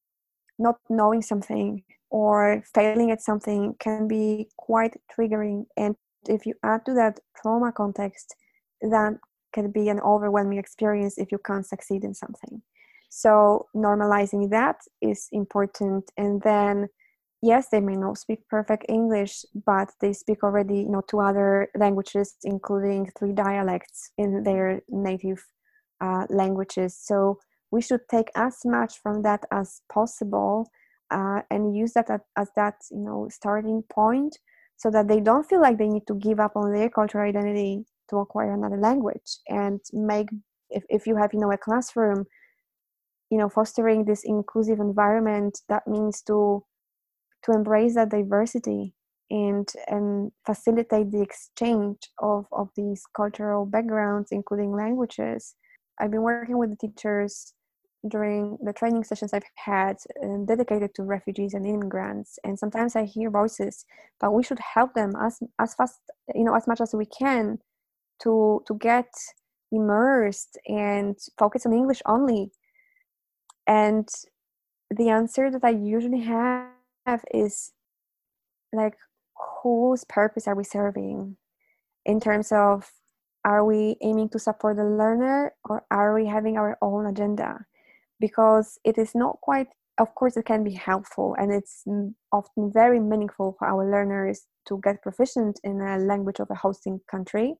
Not 0.58 0.76
knowing 0.88 1.22
something 1.22 1.82
or 2.10 2.62
failing 2.74 3.10
at 3.10 3.22
something 3.22 3.74
can 3.78 4.08
be 4.08 4.48
quite 4.56 4.94
triggering 5.10 5.64
and 5.76 5.94
if 6.28 6.44
you 6.44 6.54
add 6.64 6.84
to 6.84 6.92
that 6.94 7.20
trauma 7.40 7.72
context 7.72 8.34
that 8.82 9.16
can 9.54 9.70
be 9.70 9.88
an 9.88 10.00
overwhelming 10.00 10.58
experience 10.58 11.16
if 11.18 11.32
you 11.32 11.38
can't 11.46 11.66
succeed 11.66 12.04
in 12.04 12.12
something 12.12 12.60
so 13.10 13.66
normalizing 13.76 14.48
that 14.50 14.76
is 15.02 15.28
important. 15.32 16.10
And 16.16 16.40
then 16.40 16.88
yes 17.42 17.68
they 17.70 17.80
may 17.80 17.96
not 17.96 18.18
speak 18.18 18.46
perfect 18.50 18.84
english 18.90 19.46
but 19.64 19.90
they 20.02 20.12
speak 20.12 20.44
already 20.44 20.80
you 20.80 20.90
know 20.90 21.00
two 21.08 21.20
other 21.20 21.68
languages 21.74 22.34
including 22.44 23.10
three 23.18 23.32
dialects 23.32 24.10
in 24.18 24.42
their 24.42 24.82
native 24.90 25.42
uh, 26.00 26.26
languages. 26.30 26.96
So 26.98 27.38
we 27.70 27.82
should 27.82 28.00
take 28.10 28.30
as 28.34 28.60
much 28.64 29.00
from 29.02 29.22
that 29.22 29.44
as 29.52 29.82
possible 29.92 30.70
uh, 31.10 31.42
and 31.50 31.76
use 31.76 31.92
that 31.92 32.10
as, 32.10 32.20
as 32.36 32.48
that 32.56 32.76
you 32.90 32.98
know 32.98 33.28
starting 33.30 33.82
point 33.90 34.38
so 34.76 34.90
that 34.90 35.08
they 35.08 35.20
don't 35.20 35.48
feel 35.48 35.60
like 35.60 35.78
they 35.78 35.88
need 35.88 36.06
to 36.06 36.14
give 36.14 36.40
up 36.40 36.56
on 36.56 36.72
their 36.72 36.88
cultural 36.88 37.28
identity 37.28 37.84
to 38.08 38.16
acquire 38.16 38.54
another 38.54 38.78
language. 38.78 39.38
And 39.48 39.80
make 39.92 40.28
if, 40.70 40.84
if 40.88 41.06
you 41.06 41.16
have 41.16 41.32
you 41.32 41.40
know 41.40 41.52
a 41.52 41.58
classroom 41.58 42.24
you 43.30 43.38
know 43.38 43.48
fostering 43.48 44.04
this 44.04 44.22
inclusive 44.24 44.80
environment 44.80 45.60
that 45.68 45.86
means 45.86 46.22
to 46.22 46.64
to 47.44 47.52
embrace 47.52 47.94
that 47.94 48.10
diversity 48.10 48.94
and 49.30 49.68
and 49.86 50.32
facilitate 50.44 51.10
the 51.10 51.22
exchange 51.22 51.98
of 52.18 52.46
of 52.52 52.68
these 52.76 53.02
cultural 53.16 53.64
backgrounds 53.66 54.28
including 54.32 54.72
languages 54.72 55.54
i've 56.00 56.10
been 56.10 56.22
working 56.22 56.58
with 56.58 56.70
the 56.70 56.88
teachers 56.88 57.54
during 58.08 58.56
the 58.62 58.72
training 58.72 59.04
sessions 59.04 59.32
I've 59.32 59.42
had 59.56 59.96
uh, 60.22 60.38
dedicated 60.46 60.94
to 60.94 61.02
refugees 61.02 61.54
and 61.54 61.66
immigrants, 61.66 62.38
and 62.44 62.58
sometimes 62.58 62.96
I 62.96 63.04
hear 63.04 63.30
voices, 63.30 63.84
but 64.20 64.32
we 64.32 64.42
should 64.42 64.58
help 64.58 64.94
them 64.94 65.12
as 65.20 65.38
as 65.58 65.74
fast, 65.74 66.00
you 66.34 66.44
know, 66.44 66.54
as 66.54 66.66
much 66.66 66.80
as 66.80 66.94
we 66.94 67.06
can, 67.06 67.58
to 68.22 68.62
to 68.66 68.74
get 68.74 69.10
immersed 69.72 70.58
and 70.66 71.16
focus 71.38 71.66
on 71.66 71.72
English 71.72 72.02
only. 72.06 72.50
And 73.66 74.08
the 74.90 75.08
answer 75.10 75.50
that 75.50 75.64
I 75.64 75.70
usually 75.70 76.20
have 76.20 77.24
is 77.32 77.72
like, 78.72 78.96
whose 79.62 80.04
purpose 80.04 80.46
are 80.46 80.54
we 80.54 80.64
serving, 80.64 81.36
in 82.04 82.20
terms 82.20 82.52
of 82.52 82.90
are 83.44 83.64
we 83.64 83.96
aiming 84.02 84.28
to 84.30 84.38
support 84.38 84.76
the 84.76 84.84
learner 84.84 85.54
or 85.68 85.84
are 85.90 86.14
we 86.14 86.26
having 86.26 86.56
our 86.58 86.76
own 86.82 87.06
agenda? 87.06 87.64
Because 88.18 88.78
it 88.84 88.98
is 88.98 89.14
not 89.14 89.40
quite 89.40 89.68
of 90.00 90.14
course 90.14 90.36
it 90.36 90.46
can 90.46 90.64
be 90.64 90.72
helpful 90.72 91.36
and 91.38 91.52
it's 91.52 91.84
often 92.32 92.72
very 92.72 92.98
meaningful 92.98 93.54
for 93.58 93.68
our 93.68 93.88
learners 93.88 94.46
to 94.66 94.80
get 94.82 95.02
proficient 95.02 95.60
in 95.62 95.80
a 95.80 95.98
language 95.98 96.40
of 96.40 96.50
a 96.50 96.54
hosting 96.54 96.98
country 97.10 97.54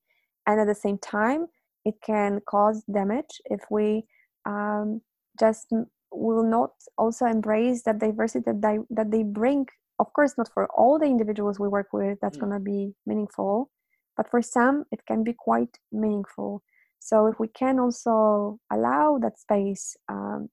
and 0.47 0.59
at 0.59 0.67
the 0.67 0.75
same 0.75 0.97
time 0.99 1.47
it 1.85 1.95
can 2.03 2.41
cause 2.49 2.83
damage 2.93 3.41
if 3.47 3.61
we 3.71 4.05
um, 4.47 5.03
just 5.41 5.67
will 6.13 6.45
not 6.45 6.73
also 6.99 7.27
embrace 7.27 7.83
that 7.83 7.99
diversity 7.99 8.45
that 8.47 8.61
they, 8.63 8.79
that 8.91 9.11
they 9.11 9.23
bring 9.23 9.67
of 9.99 10.13
course 10.13 10.35
not 10.37 10.49
for 10.53 10.67
all 10.67 10.99
the 10.99 11.07
individuals 11.07 11.59
we 11.59 11.69
work 11.69 11.89
with 11.93 12.19
that's 12.21 12.37
mm. 12.37 12.41
going 12.41 12.53
to 12.53 12.61
be 12.61 12.95
meaningful 13.07 13.71
but 14.17 14.31
for 14.31 14.43
some 14.43 14.85
it 14.93 15.01
can 15.07 15.25
be 15.25 15.33
quite 15.33 15.79
meaningful 15.93 16.63
so 17.01 17.27
if 17.27 17.41
we 17.41 17.49
can 17.49 17.81
also 17.81 18.61
allow 18.71 19.19
that 19.19 19.39
space, 19.39 19.97
um, 20.09 20.51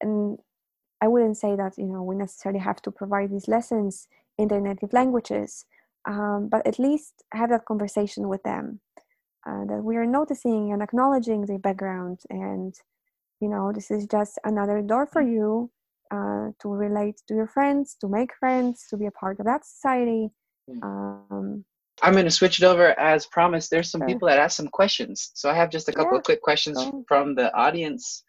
and 0.00 0.38
I 1.00 1.08
wouldn't 1.08 1.38
say 1.38 1.56
that 1.56 1.78
you 1.78 1.86
know 1.86 2.02
we 2.02 2.14
necessarily 2.14 2.60
have 2.60 2.80
to 2.82 2.90
provide 2.90 3.30
these 3.30 3.48
lessons 3.48 4.06
in 4.38 4.48
their 4.48 4.60
native 4.60 4.92
languages, 4.92 5.64
um, 6.06 6.48
but 6.50 6.66
at 6.66 6.78
least 6.78 7.24
have 7.32 7.48
that 7.50 7.64
conversation 7.64 8.28
with 8.28 8.42
them. 8.42 8.80
Uh, 9.44 9.64
that 9.64 9.82
we 9.82 9.96
are 9.96 10.06
noticing 10.06 10.72
and 10.72 10.82
acknowledging 10.82 11.46
their 11.46 11.58
background, 11.58 12.20
and 12.28 12.74
you 13.42 13.48
know 13.48 13.72
this 13.72 13.90
is 13.90 14.06
just 14.06 14.38
another 14.44 14.80
door 14.80 15.06
for 15.06 15.20
you 15.20 15.70
uh, 16.14 16.48
to 16.60 16.68
relate 16.68 17.16
to 17.28 17.34
your 17.34 17.48
friends, 17.48 17.96
to 18.00 18.08
make 18.08 18.30
friends, 18.38 18.86
to 18.90 18.96
be 18.96 19.06
a 19.06 19.10
part 19.10 19.40
of 19.40 19.46
that 19.46 19.66
society. 19.66 20.30
Hmm. 20.70 20.82
Um, 20.82 21.64
I'm 22.00 22.14
going 22.14 22.24
to 22.24 22.30
switch 22.30 22.60
it 22.60 22.64
over 22.64 22.98
as 22.98 23.26
promised. 23.26 23.70
There's 23.70 23.90
some 23.90 24.00
people 24.02 24.26
that 24.28 24.38
ask 24.38 24.56
some 24.56 24.68
questions. 24.68 25.30
So 25.34 25.50
I 25.50 25.54
have 25.54 25.70
just 25.70 25.88
a 25.88 25.92
couple 25.92 26.14
yeah. 26.14 26.18
of 26.18 26.24
quick 26.24 26.40
questions 26.40 26.78
Go. 26.78 27.04
from 27.06 27.34
the 27.34 27.54
audience. 27.54 28.24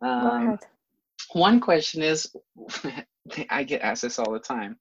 Um. 0.00 0.58
One 1.32 1.60
question 1.60 2.02
is 2.02 2.32
I 3.50 3.64
get 3.64 3.82
asked 3.82 4.02
this 4.02 4.18
all 4.18 4.32
the 4.32 4.38
time 4.38 4.76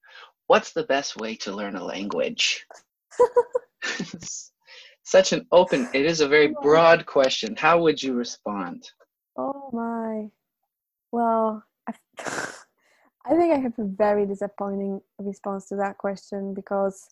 What's 0.48 0.72
the 0.72 0.84
best 0.84 1.18
way 1.18 1.36
to 1.38 1.52
learn 1.52 1.76
a 1.76 1.84
language? 1.84 2.66
Such 5.04 5.34
an 5.34 5.46
open, 5.52 5.90
it 5.94 6.06
is 6.06 6.22
a 6.22 6.28
very 6.28 6.54
broad 6.62 7.06
question. 7.06 7.56
How 7.56 7.82
would 7.82 8.02
you 8.02 8.14
respond? 8.14 8.90
Oh 9.38 9.70
my. 9.72 10.30
Well, 11.12 11.64
I, 11.88 11.94
I 13.26 13.36
think 13.36 13.54
I 13.54 13.60
have 13.60 13.78
a 13.78 13.84
very 13.84 14.26
disappointing 14.26 15.02
response 15.20 15.68
to 15.70 15.76
that 15.78 15.98
question 15.98 16.54
because 16.54 17.10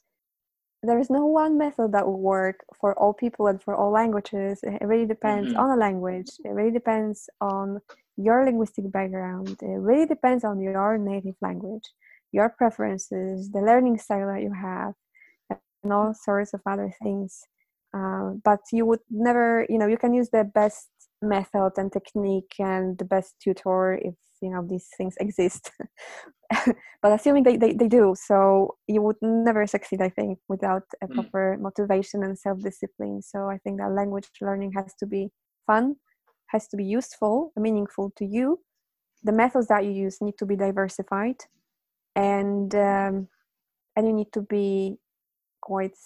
there 0.81 0.99
is 0.99 1.09
no 1.09 1.25
one 1.25 1.57
method 1.57 1.91
that 1.91 2.05
will 2.05 2.19
work 2.19 2.63
for 2.79 2.97
all 2.97 3.13
people 3.13 3.47
and 3.47 3.61
for 3.61 3.75
all 3.75 3.91
languages. 3.91 4.59
It 4.63 4.81
really 4.81 5.05
depends 5.05 5.49
mm-hmm. 5.49 5.59
on 5.59 5.69
the 5.69 5.75
language. 5.75 6.29
It 6.43 6.49
really 6.49 6.71
depends 6.71 7.29
on 7.41 7.79
your 8.17 8.45
linguistic 8.45 8.91
background. 8.91 9.57
It 9.61 9.65
really 9.65 10.05
depends 10.05 10.43
on 10.43 10.59
your 10.61 10.97
native 10.97 11.35
language, 11.41 11.83
your 12.31 12.49
preferences, 12.49 13.49
the 13.51 13.61
learning 13.61 13.97
style 13.97 14.27
that 14.27 14.41
you 14.41 14.53
have, 14.53 14.93
and 15.83 15.93
all 15.93 16.13
sorts 16.13 16.53
of 16.53 16.61
other 16.65 16.91
things. 17.01 17.43
Uh, 17.93 18.33
but 18.43 18.59
you 18.71 18.85
would 18.85 18.99
never, 19.09 19.65
you 19.69 19.77
know, 19.77 19.87
you 19.87 19.97
can 19.97 20.13
use 20.13 20.29
the 20.29 20.43
best 20.43 20.89
method 21.21 21.71
and 21.77 21.91
technique 21.91 22.53
and 22.59 22.97
the 22.97 23.05
best 23.05 23.35
tutor 23.41 23.93
if 23.93 24.15
you 24.41 24.49
know 24.49 24.65
these 24.67 24.87
things 24.97 25.15
exist. 25.19 25.71
But 27.01 27.11
assuming 27.11 27.43
they, 27.43 27.57
they, 27.57 27.73
they 27.73 27.87
do 27.87 28.15
so 28.17 28.75
you 28.87 29.01
would 29.01 29.17
never 29.21 29.65
succeed 29.67 30.01
i 30.01 30.09
think 30.09 30.39
without 30.47 30.83
a 31.01 31.07
mm. 31.07 31.13
proper 31.15 31.57
motivation 31.59 32.23
and 32.23 32.37
self-discipline. 32.37 33.21
So 33.21 33.49
i 33.49 33.57
think 33.59 33.79
that 33.79 33.91
language 33.91 34.29
learning 34.41 34.73
has 34.73 34.93
to 34.99 35.05
be 35.05 35.29
fun 35.67 35.95
has 36.47 36.67
to 36.69 36.77
be 36.77 36.85
useful 36.85 37.51
meaningful 37.57 38.11
to 38.17 38.25
you. 38.25 38.59
The 39.23 39.31
methods 39.31 39.67
that 39.67 39.85
you 39.85 39.91
use 39.91 40.21
need 40.21 40.37
to 40.37 40.45
be 40.45 40.55
diversified 40.55 41.37
and 42.15 42.73
um, 42.75 43.27
and 43.95 44.07
you 44.07 44.13
need 44.13 44.31
to 44.33 44.41
be 44.41 44.97
quite 45.61 45.97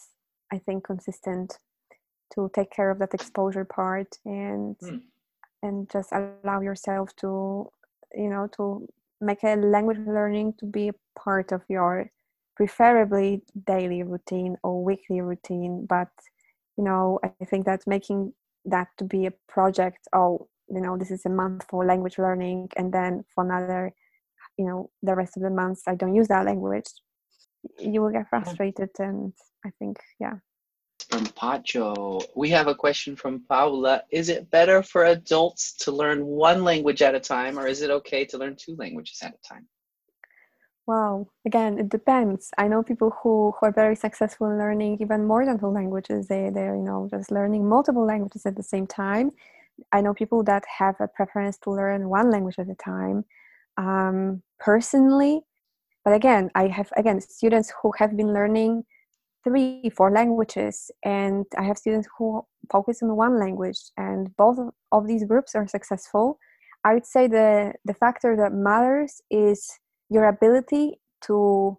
i 0.51 0.57
think 0.57 0.83
consistent 0.85 1.57
to 2.33 2.49
take 2.53 2.71
care 2.71 2.89
of 2.91 2.99
that 2.99 3.13
exposure 3.13 3.65
part 3.65 4.17
and 4.25 4.75
mm. 4.79 5.01
and 5.63 5.89
just 5.89 6.11
allow 6.11 6.61
yourself 6.61 7.15
to 7.17 7.69
you 8.13 8.29
know 8.29 8.47
to 8.55 8.87
make 9.21 9.43
a 9.43 9.55
language 9.55 9.99
learning 10.05 10.53
to 10.59 10.65
be 10.65 10.89
a 10.89 10.95
part 11.17 11.51
of 11.51 11.61
your 11.67 12.09
preferably 12.55 13.41
daily 13.65 14.03
routine 14.03 14.57
or 14.63 14.83
weekly 14.83 15.21
routine. 15.21 15.85
But 15.87 16.09
you 16.79 16.85
know 16.85 17.19
i 17.23 17.45
think 17.45 17.65
that 17.65 17.81
making 17.85 18.33
that 18.63 18.87
to 18.97 19.03
be 19.03 19.25
a 19.25 19.33
project 19.49 20.07
oh 20.13 20.47
you 20.69 20.79
know 20.79 20.97
this 20.97 21.11
is 21.11 21.25
a 21.25 21.29
month 21.41 21.65
for 21.69 21.85
language 21.85 22.17
learning 22.17 22.69
and 22.77 22.93
then 22.93 23.23
for 23.35 23.43
another 23.43 23.93
you 24.57 24.65
know 24.65 24.89
the 25.03 25.13
rest 25.13 25.35
of 25.35 25.43
the 25.43 25.49
months 25.49 25.83
i 25.87 25.93
don't 25.93 26.15
use 26.15 26.29
that 26.29 26.45
language 26.45 26.89
you 27.77 28.01
will 28.01 28.11
get 28.11 28.29
frustrated 28.29 28.89
and 28.99 29.33
i 29.65 29.69
think 29.77 29.97
yeah 30.21 30.37
from 31.09 31.25
Pacho. 31.27 32.19
We 32.35 32.49
have 32.49 32.67
a 32.67 32.75
question 32.75 33.15
from 33.15 33.43
Paula. 33.47 34.03
Is 34.11 34.29
it 34.29 34.49
better 34.49 34.83
for 34.83 35.05
adults 35.05 35.73
to 35.77 35.91
learn 35.91 36.25
one 36.25 36.63
language 36.63 37.01
at 37.01 37.15
a 37.15 37.19
time, 37.19 37.57
or 37.57 37.67
is 37.67 37.81
it 37.81 37.89
okay 37.89 38.25
to 38.25 38.37
learn 38.37 38.55
two 38.55 38.75
languages 38.75 39.19
at 39.21 39.33
a 39.33 39.47
time? 39.47 39.67
Wow. 40.87 41.27
Again, 41.45 41.77
it 41.77 41.89
depends. 41.89 42.49
I 42.57 42.67
know 42.67 42.81
people 42.81 43.11
who, 43.21 43.53
who 43.59 43.67
are 43.67 43.71
very 43.71 43.95
successful 43.95 44.49
in 44.49 44.57
learning 44.57 44.97
even 44.99 45.23
more 45.25 45.45
than 45.45 45.59
two 45.59 45.67
languages. 45.67 46.27
They 46.27 46.49
they're 46.49 46.75
you 46.75 46.81
know 46.81 47.07
just 47.11 47.31
learning 47.31 47.69
multiple 47.69 48.05
languages 48.05 48.45
at 48.45 48.55
the 48.55 48.63
same 48.63 48.87
time. 48.87 49.29
I 49.91 50.01
know 50.01 50.13
people 50.13 50.43
that 50.43 50.63
have 50.79 50.95
a 50.99 51.07
preference 51.07 51.57
to 51.59 51.71
learn 51.71 52.09
one 52.09 52.31
language 52.31 52.55
at 52.57 52.69
a 52.69 52.75
time. 52.75 53.23
Um, 53.77 54.41
personally, 54.59 55.41
but 56.03 56.13
again, 56.13 56.49
I 56.55 56.67
have 56.67 56.91
again 56.97 57.21
students 57.21 57.71
who 57.81 57.91
have 57.99 58.17
been 58.17 58.33
learning 58.33 58.83
three, 59.43 59.89
four 59.95 60.11
languages, 60.11 60.91
and 61.03 61.45
I 61.57 61.63
have 61.63 61.77
students 61.77 62.07
who 62.17 62.45
focus 62.71 63.01
on 63.01 63.15
one 63.15 63.39
language, 63.39 63.79
and 63.97 64.35
both 64.37 64.57
of 64.91 65.07
these 65.07 65.23
groups 65.25 65.55
are 65.55 65.67
successful. 65.67 66.39
I 66.83 66.93
would 66.93 67.05
say 67.05 67.27
the 67.27 67.73
the 67.85 67.93
factor 67.93 68.35
that 68.37 68.53
matters 68.53 69.21
is 69.29 69.79
your 70.09 70.27
ability 70.27 70.99
to, 71.21 71.77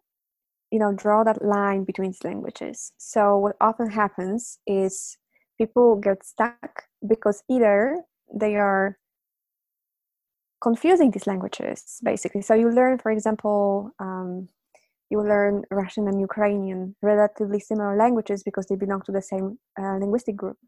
you 0.70 0.79
know, 0.79 0.92
draw 0.92 1.25
that 1.25 1.44
line 1.44 1.85
between 1.85 2.14
languages. 2.25 2.92
So 2.99 3.38
what 3.38 3.57
often 3.61 3.90
happens 3.90 4.59
is 4.66 5.18
people 5.59 5.96
get 5.96 6.25
stuck 6.25 6.85
because 7.07 7.42
either 7.49 7.99
they 8.33 8.57
are 8.57 8.96
confusing 10.61 11.11
these 11.11 11.27
languages 11.27 12.01
basically 12.03 12.42
so 12.42 12.55
you 12.55 12.70
learn 12.70 12.99
for 12.99 13.11
example 13.11 13.90
um, 13.99 14.49
you 15.11 15.20
learn 15.23 15.64
Russian 15.70 16.09
and 16.09 16.20
Ukrainian, 16.20 16.94
relatively 17.03 17.61
similar 17.61 17.96
languages 17.96 18.42
because 18.42 18.66
they 18.66 18.77
belong 18.77 19.03
to 19.03 19.12
the 19.12 19.23
same 19.23 19.59
uh, 19.81 19.96
linguistic 20.03 20.37
group. 20.37 20.59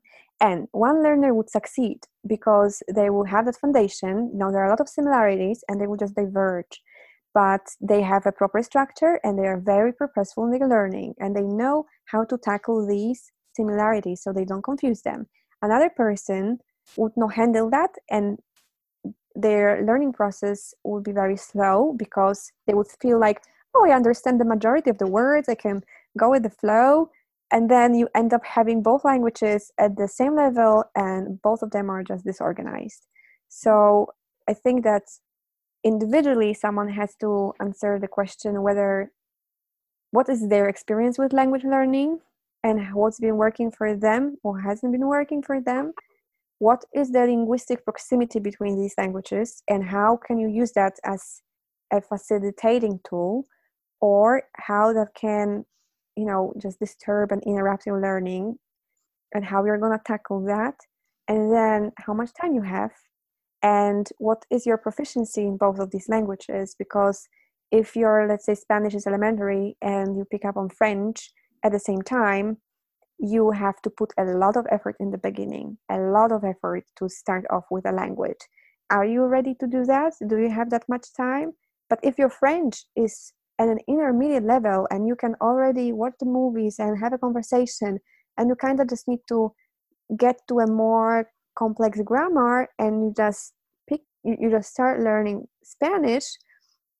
And 0.40 0.68
one 0.72 1.02
learner 1.02 1.32
would 1.34 1.50
succeed 1.50 1.98
because 2.26 2.82
they 2.92 3.08
will 3.10 3.24
have 3.24 3.44
that 3.46 3.56
foundation. 3.56 4.14
Know, 4.36 4.50
there 4.50 4.62
are 4.62 4.66
a 4.66 4.70
lot 4.70 4.80
of 4.80 4.88
similarities 4.88 5.62
and 5.68 5.80
they 5.80 5.86
will 5.86 5.96
just 6.04 6.16
diverge. 6.16 6.82
but 7.34 7.64
they 7.80 8.02
have 8.02 8.26
a 8.26 8.32
proper 8.32 8.62
structure 8.62 9.18
and 9.24 9.38
they 9.38 9.46
are 9.46 9.58
very 9.60 9.92
purposeful 9.92 10.44
in 10.44 10.50
their 10.58 10.68
learning 10.68 11.14
and 11.18 11.34
they 11.34 11.42
know 11.42 11.86
how 12.06 12.24
to 12.24 12.36
tackle 12.38 12.86
these 12.86 13.32
similarities 13.56 14.22
so 14.22 14.32
they 14.32 14.44
don't 14.44 14.62
confuse 14.70 15.02
them. 15.02 15.26
Another 15.62 15.90
person 15.90 16.58
would 16.96 17.12
not 17.16 17.32
handle 17.34 17.70
that 17.70 17.90
and 18.10 18.38
their 19.34 19.82
learning 19.84 20.12
process 20.12 20.74
would 20.84 21.04
be 21.04 21.12
very 21.12 21.36
slow 21.36 21.94
because 21.96 22.52
they 22.66 22.74
would 22.74 22.88
feel 23.00 23.18
like, 23.18 23.40
oh, 23.74 23.86
I 23.86 23.94
understand 23.94 24.40
the 24.40 24.44
majority 24.44 24.90
of 24.90 24.98
the 24.98 25.06
words, 25.06 25.48
I 25.48 25.54
can 25.54 25.82
go 26.18 26.30
with 26.30 26.42
the 26.42 26.50
flow. 26.50 27.10
And 27.50 27.70
then 27.70 27.94
you 27.94 28.08
end 28.14 28.32
up 28.32 28.44
having 28.44 28.82
both 28.82 29.04
languages 29.04 29.72
at 29.78 29.96
the 29.96 30.08
same 30.08 30.36
level, 30.36 30.84
and 30.94 31.40
both 31.42 31.62
of 31.62 31.70
them 31.70 31.90
are 31.90 32.02
just 32.02 32.24
disorganized. 32.24 33.06
So 33.48 34.14
I 34.48 34.54
think 34.54 34.84
that 34.84 35.02
individually 35.84 36.54
someone 36.54 36.88
has 36.88 37.14
to 37.16 37.52
answer 37.60 37.98
the 37.98 38.08
question 38.08 38.62
whether 38.62 39.12
what 40.10 40.28
is 40.28 40.48
their 40.48 40.68
experience 40.68 41.18
with 41.18 41.32
language 41.32 41.64
learning 41.64 42.20
and 42.62 42.94
what's 42.94 43.18
been 43.18 43.36
working 43.36 43.70
for 43.70 43.96
them 43.96 44.36
or 44.44 44.60
hasn't 44.60 44.92
been 44.92 45.06
working 45.06 45.42
for 45.42 45.60
them 45.60 45.92
what 46.58 46.84
is 46.94 47.10
the 47.10 47.20
linguistic 47.20 47.84
proximity 47.84 48.38
between 48.38 48.80
these 48.80 48.94
languages 48.96 49.64
and 49.68 49.82
how 49.84 50.16
can 50.16 50.38
you 50.38 50.48
use 50.48 50.70
that 50.72 50.94
as 51.04 51.42
a 51.92 52.00
facilitating 52.00 53.00
tool 53.08 53.46
or 54.02 54.42
how 54.56 54.92
that 54.92 55.14
can 55.14 55.64
you 56.16 56.26
know 56.26 56.52
just 56.60 56.78
disturb 56.78 57.32
and 57.32 57.42
interrupt 57.44 57.86
your 57.86 58.02
learning 58.02 58.58
and 59.32 59.46
how 59.46 59.64
you're 59.64 59.78
going 59.78 59.98
to 59.98 60.04
tackle 60.04 60.44
that. 60.44 60.74
And 61.28 61.52
then 61.52 61.92
how 61.98 62.12
much 62.12 62.30
time 62.38 62.52
you 62.52 62.62
have 62.62 62.90
and 63.62 64.06
what 64.18 64.44
is 64.50 64.66
your 64.66 64.76
proficiency 64.76 65.42
in 65.42 65.56
both 65.56 65.78
of 65.78 65.90
these 65.90 66.08
languages. 66.08 66.74
Because 66.78 67.28
if 67.70 67.96
your 67.96 68.26
let's 68.28 68.44
say 68.44 68.54
spanish 68.54 68.94
is 68.94 69.06
elementary 69.06 69.76
and 69.80 70.16
you 70.16 70.26
pick 70.30 70.44
up 70.44 70.56
on 70.56 70.68
french 70.68 71.32
at 71.64 71.72
the 71.72 71.78
same 71.78 72.02
time 72.02 72.58
you 73.18 73.50
have 73.50 73.80
to 73.80 73.88
put 73.88 74.12
a 74.18 74.24
lot 74.24 74.56
of 74.56 74.66
effort 74.70 74.94
in 75.00 75.10
the 75.10 75.16
beginning 75.16 75.78
a 75.90 75.98
lot 75.98 76.30
of 76.30 76.44
effort 76.44 76.84
to 76.96 77.08
start 77.08 77.44
off 77.50 77.64
with 77.70 77.86
a 77.86 77.92
language. 77.92 78.42
Are 78.90 79.06
you 79.06 79.24
ready 79.24 79.54
to 79.60 79.66
do 79.66 79.84
that? 79.86 80.12
Do 80.26 80.38
you 80.38 80.50
have 80.50 80.68
that 80.70 80.84
much 80.86 81.14
time? 81.16 81.52
But 81.88 82.00
if 82.02 82.18
your 82.18 82.28
french 82.28 82.84
is 82.94 83.32
at 83.58 83.68
an 83.68 83.78
intermediate 83.88 84.44
level 84.44 84.86
and 84.90 85.06
you 85.06 85.14
can 85.14 85.34
already 85.40 85.92
watch 85.92 86.14
the 86.20 86.26
movies 86.26 86.76
and 86.78 86.98
have 86.98 87.12
a 87.12 87.18
conversation 87.18 87.98
and 88.38 88.48
you 88.48 88.54
kind 88.54 88.80
of 88.80 88.88
just 88.88 89.06
need 89.06 89.20
to 89.28 89.52
get 90.16 90.36
to 90.48 90.60
a 90.60 90.66
more 90.66 91.28
complex 91.56 92.00
grammar 92.04 92.68
and 92.78 93.02
you 93.02 93.14
just 93.16 93.52
pick 93.88 94.00
you, 94.24 94.50
just 94.50 94.70
start 94.70 95.00
learning 95.00 95.46
spanish 95.62 96.24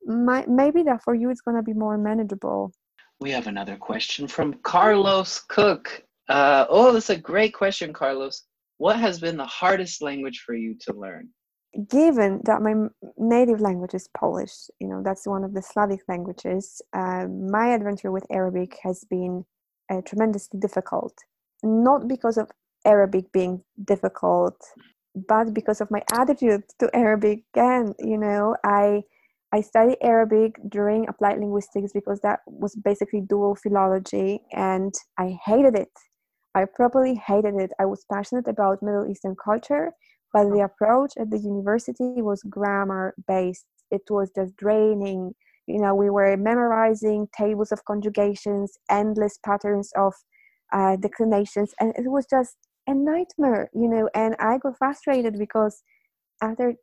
my, 0.05 0.45
maybe 0.49 0.83
that 0.83 1.03
for 1.03 1.15
you 1.15 1.31
it's 1.31 1.41
going 1.41 1.57
to 1.57 1.63
be 1.63 1.73
more 1.73 1.97
manageable. 1.97 2.73
We 3.21 3.31
have 3.31 3.47
another 3.47 3.77
question 3.77 4.27
from 4.27 4.55
carlos 4.63 5.41
cook. 5.49 6.03
Uh, 6.29 6.67
oh 6.69 6.93
that's 6.93 7.11
a 7.11 7.17
great 7.17 7.55
question 7.55 7.93
carlos. 7.93 8.45
What 8.79 8.97
has 8.97 9.21
been 9.21 9.37
the 9.37 9.47
hardest 9.47 10.03
language 10.03 10.43
for 10.45 10.55
you 10.55 10.77
to 10.87 10.93
learn 10.93 11.29
given 11.89 12.41
that 12.45 12.61
my 12.61 12.75
native 13.17 13.61
language 13.61 13.95
is 13.95 14.09
polish 14.17 14.69
you 14.79 14.87
know 14.87 15.03
that's 15.03 15.27
one 15.27 15.43
of 15.43 15.55
the 15.55 15.63
slavic 15.63 16.01
languages 16.09 16.83
uh, 16.93 17.27
my 17.27 17.69
adventure 17.69 18.11
with 18.13 18.27
arabic 18.31 18.79
has 18.83 19.05
been 19.09 19.45
uh, 19.91 20.01
tremendously 20.05 20.61
difficult 20.61 21.15
not 21.63 22.09
because 22.09 22.37
of 22.37 22.51
Arabic 22.85 23.31
being 23.33 23.63
difficult, 23.85 24.57
but 25.15 25.55
because 25.55 25.81
of 25.81 25.91
my 25.91 26.03
attitude 26.13 26.63
to 26.81 26.91
Arabic. 26.95 27.45
Again, 27.55 27.95
you 27.99 28.19
know, 28.19 28.57
I 28.65 29.03
I 29.53 29.61
studied 29.61 29.99
Arabic 30.03 30.57
during 30.69 31.09
applied 31.09 31.39
linguistics 31.39 31.93
because 31.93 32.21
that 32.21 32.41
was 32.47 32.75
basically 32.75 33.21
dual 33.21 33.55
philology, 33.55 34.41
and 34.53 34.95
I 35.19 35.39
hated 35.45 35.77
it. 35.77 35.93
I 36.55 36.65
properly 36.67 37.15
hated 37.15 37.55
it. 37.57 37.73
I 37.79 37.85
was 37.87 38.05
passionate 38.11 38.49
about 38.49 38.83
Middle 38.83 39.07
Eastern 39.11 39.37
culture, 39.43 39.93
but 40.33 40.51
the 40.51 40.61
approach 40.61 41.13
at 41.19 41.31
the 41.31 41.39
university 41.39 42.23
was 42.23 42.43
grammar 42.45 43.15
based. 43.29 43.67
It 43.91 44.03
was 44.09 44.31
just 44.35 44.57
draining. 44.57 45.35
You 45.67 45.81
know, 45.81 45.95
we 45.95 46.11
were 46.11 46.37
memorizing 46.37 47.29
tables 47.37 47.73
of 47.73 47.85
conjugations, 47.85 48.73
endless 48.91 49.39
patterns 49.45 49.93
of 49.97 50.15
uh, 50.73 50.97
declinations, 50.97 51.75
and 51.79 51.93
it 51.97 52.09
was 52.11 52.27
just 52.29 52.57
a 52.87 52.95
nightmare, 52.95 53.71
you 53.75 53.89
know, 53.89 54.09
and 54.15 54.35
I 54.41 54.59
got 54.59 54.79
frustrated 54.79 55.39
because 55.39 55.83
after 56.43 56.75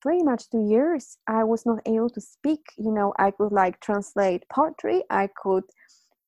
pretty 0.00 0.22
much 0.22 0.50
two 0.50 0.66
years, 0.68 1.18
I 1.26 1.44
was 1.44 1.64
not 1.64 1.78
able 1.86 2.10
to 2.10 2.20
speak. 2.20 2.60
You 2.76 2.92
know, 2.92 3.14
I 3.18 3.30
could 3.30 3.52
like 3.52 3.80
translate 3.80 4.44
poetry, 4.52 5.04
I 5.10 5.28
could 5.42 5.64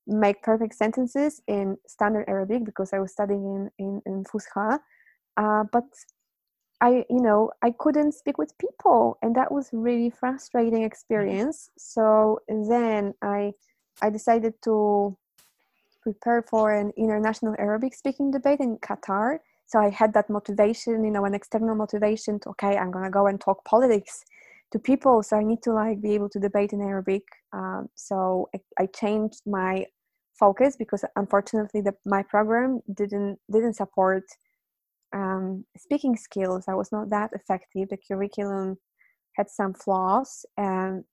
make 0.06 0.42
perfect 0.42 0.74
sentences 0.74 1.40
in 1.46 1.76
standard 1.86 2.24
Arabic 2.28 2.64
because 2.64 2.92
I 2.92 2.98
was 2.98 3.12
studying 3.12 3.44
in 3.44 3.70
in, 3.78 4.02
in 4.06 4.24
Fusha, 4.24 4.78
uh, 5.36 5.64
but 5.72 5.84
I, 6.80 7.04
you 7.10 7.20
know, 7.20 7.50
I 7.62 7.72
couldn't 7.78 8.12
speak 8.12 8.38
with 8.38 8.56
people, 8.58 9.18
and 9.22 9.34
that 9.36 9.52
was 9.52 9.68
really 9.72 10.10
frustrating 10.10 10.82
experience. 10.82 11.70
So 11.76 12.40
then 12.48 13.14
I, 13.22 13.52
I 14.00 14.08
decided 14.08 14.54
to 14.64 15.16
prepare 16.02 16.42
for 16.42 16.72
an 16.72 16.92
international 16.96 17.54
Arabic 17.58 17.94
speaking 17.94 18.30
debate 18.30 18.60
in 18.60 18.78
Qatar. 18.78 19.38
So 19.66 19.78
I 19.78 19.90
had 19.90 20.14
that 20.14 20.30
motivation, 20.30 21.04
you 21.04 21.10
know, 21.10 21.24
an 21.26 21.34
external 21.34 21.74
motivation 21.74 22.40
to, 22.40 22.50
okay, 22.50 22.76
I'm 22.76 22.90
going 22.90 23.04
to 23.04 23.10
go 23.10 23.26
and 23.26 23.40
talk 23.40 23.64
politics 23.64 24.24
to 24.72 24.78
people. 24.78 25.22
So 25.22 25.36
I 25.36 25.44
need 25.44 25.62
to 25.62 25.72
like 25.72 26.00
be 26.00 26.14
able 26.14 26.28
to 26.30 26.40
debate 26.40 26.72
in 26.72 26.80
Arabic. 26.80 27.22
Um, 27.52 27.88
so 27.94 28.48
I, 28.54 28.82
I, 28.82 28.86
changed 28.86 29.42
my 29.46 29.86
focus 30.38 30.76
because 30.76 31.04
unfortunately 31.16 31.80
the, 31.82 31.94
my 32.06 32.22
program 32.22 32.80
didn't 32.94 33.38
didn't 33.52 33.74
support 33.74 34.24
um, 35.12 35.64
speaking 35.76 36.16
skills. 36.16 36.64
I 36.68 36.74
was 36.74 36.92
not 36.92 37.10
that 37.10 37.30
effective. 37.32 37.88
The 37.88 37.98
curriculum 37.98 38.78
had 39.36 39.50
some 39.50 39.74
flaws, 39.74 40.44
and 40.56 41.04